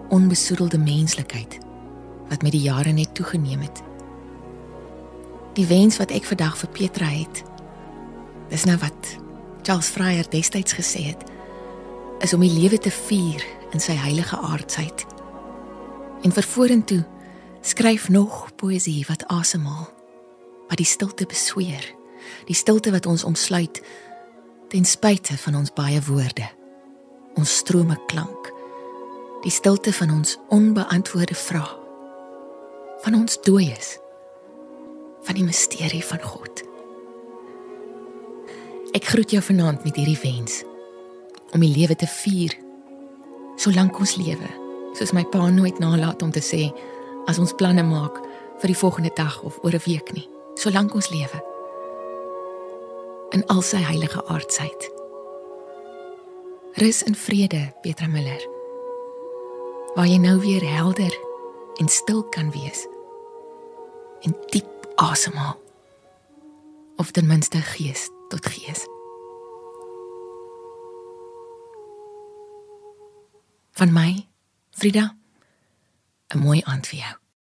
onbesoedelde 0.09 0.77
menslikheid 0.77 1.57
wat 2.29 2.41
met 2.41 2.51
die 2.51 2.61
jare 2.61 2.91
net 2.91 3.15
toegeneem 3.15 3.61
het. 3.61 3.88
Die 5.57 5.65
wens 5.67 5.97
wat 5.97 6.11
ek 6.11 6.27
vandag 6.29 6.57
vir 6.61 6.69
Petra 6.75 7.09
het, 7.09 7.43
dis 8.49 8.65
nou 8.69 8.77
wat 8.81 9.13
Charles 9.65 9.89
Fryer 9.93 10.27
destyds 10.29 10.75
gesê 10.77 11.09
het, 11.09 11.23
is 12.23 12.33
om 12.33 12.43
die 12.43 12.53
lewe 12.53 12.77
te 12.77 12.91
vier 12.91 13.43
in 13.73 13.81
sy 13.81 13.95
heilige 13.97 14.37
aardsheid. 14.37 15.05
En 16.25 16.33
vir 16.35 16.43
vorentoe 16.43 17.03
skryf 17.61 18.09
nog 18.09 18.49
poësie 18.59 19.03
wat 19.09 19.25
asemhaal, 19.27 19.87
wat 20.69 20.77
die 20.79 20.87
stilte 20.87 21.25
besweer, 21.29 21.85
die 22.47 22.57
stilte 22.57 22.91
wat 22.91 23.05
ons 23.09 23.23
omsluit 23.23 23.81
ten 24.69 24.85
spyte 24.85 25.37
van 25.37 25.55
ons 25.55 25.73
baie 25.73 26.01
woorde, 26.05 26.45
ons 27.39 27.57
strome 27.63 27.97
klank, 28.11 28.51
die 29.43 29.53
stilte 29.53 29.93
van 29.95 30.11
ons 30.19 30.37
onbeantwoorde 30.53 31.35
vrae, 31.35 31.75
van 33.03 33.15
ons 33.15 33.39
dooies, 33.45 33.97
van 35.27 35.35
die 35.35 35.43
misterie 35.43 36.03
van 36.03 36.21
God. 36.21 36.63
Ek 38.97 39.05
groet 39.11 39.31
jou 39.31 39.41
vanaand 39.43 39.83
met 39.83 39.95
hierdie 39.95 40.19
wens 40.23 40.63
om 41.53 41.61
die 41.65 41.73
lewe 41.73 41.95
te 41.95 42.07
vier 42.09 42.55
solank 43.59 43.99
ons 43.99 44.15
lewe, 44.15 44.49
soos 44.95 45.11
my 45.13 45.25
pa 45.31 45.49
nooit 45.51 45.79
nalat 45.81 46.21
om 46.23 46.31
te 46.31 46.43
sê 46.43 46.69
as 47.27 47.39
ons 47.41 47.53
planne 47.59 47.83
maak 47.83 48.17
vir 48.61 48.71
die 48.71 48.79
volgende 48.81 49.11
dag 49.15 49.41
of 49.43 49.59
oor 49.63 49.75
'n 49.75 49.85
week 49.85 50.13
nie, 50.13 50.27
solank 50.55 50.93
ons 50.95 51.09
lewe 51.09 51.43
in 53.31 53.45
al 53.47 53.61
sy 53.61 53.77
heilige 53.77 54.25
aardsheid. 54.25 54.89
Rus 56.81 57.03
in 57.03 57.15
vrede, 57.15 57.73
Petra 57.81 58.07
Miller. 58.07 58.41
Waar 59.95 60.07
jy 60.07 60.17
nou 60.17 60.39
weer 60.39 60.63
helder 60.63 61.13
en 61.77 61.87
stil 61.87 62.23
kan 62.23 62.51
wees. 62.51 62.87
En 64.21 64.35
diep 64.49 64.78
asemhaal. 64.99 65.61
Of 66.95 67.11
ten 67.11 67.27
minste 67.27 67.61
gees 67.61 68.09
tot 68.27 68.45
gees. 68.45 68.87
Van 73.71 73.93
my, 73.93 74.27
Frida, 74.71 75.15
'n 76.27 76.39
mooi 76.39 76.61
aand 76.61 76.87
vir 76.87 76.99
jou. 76.99 77.28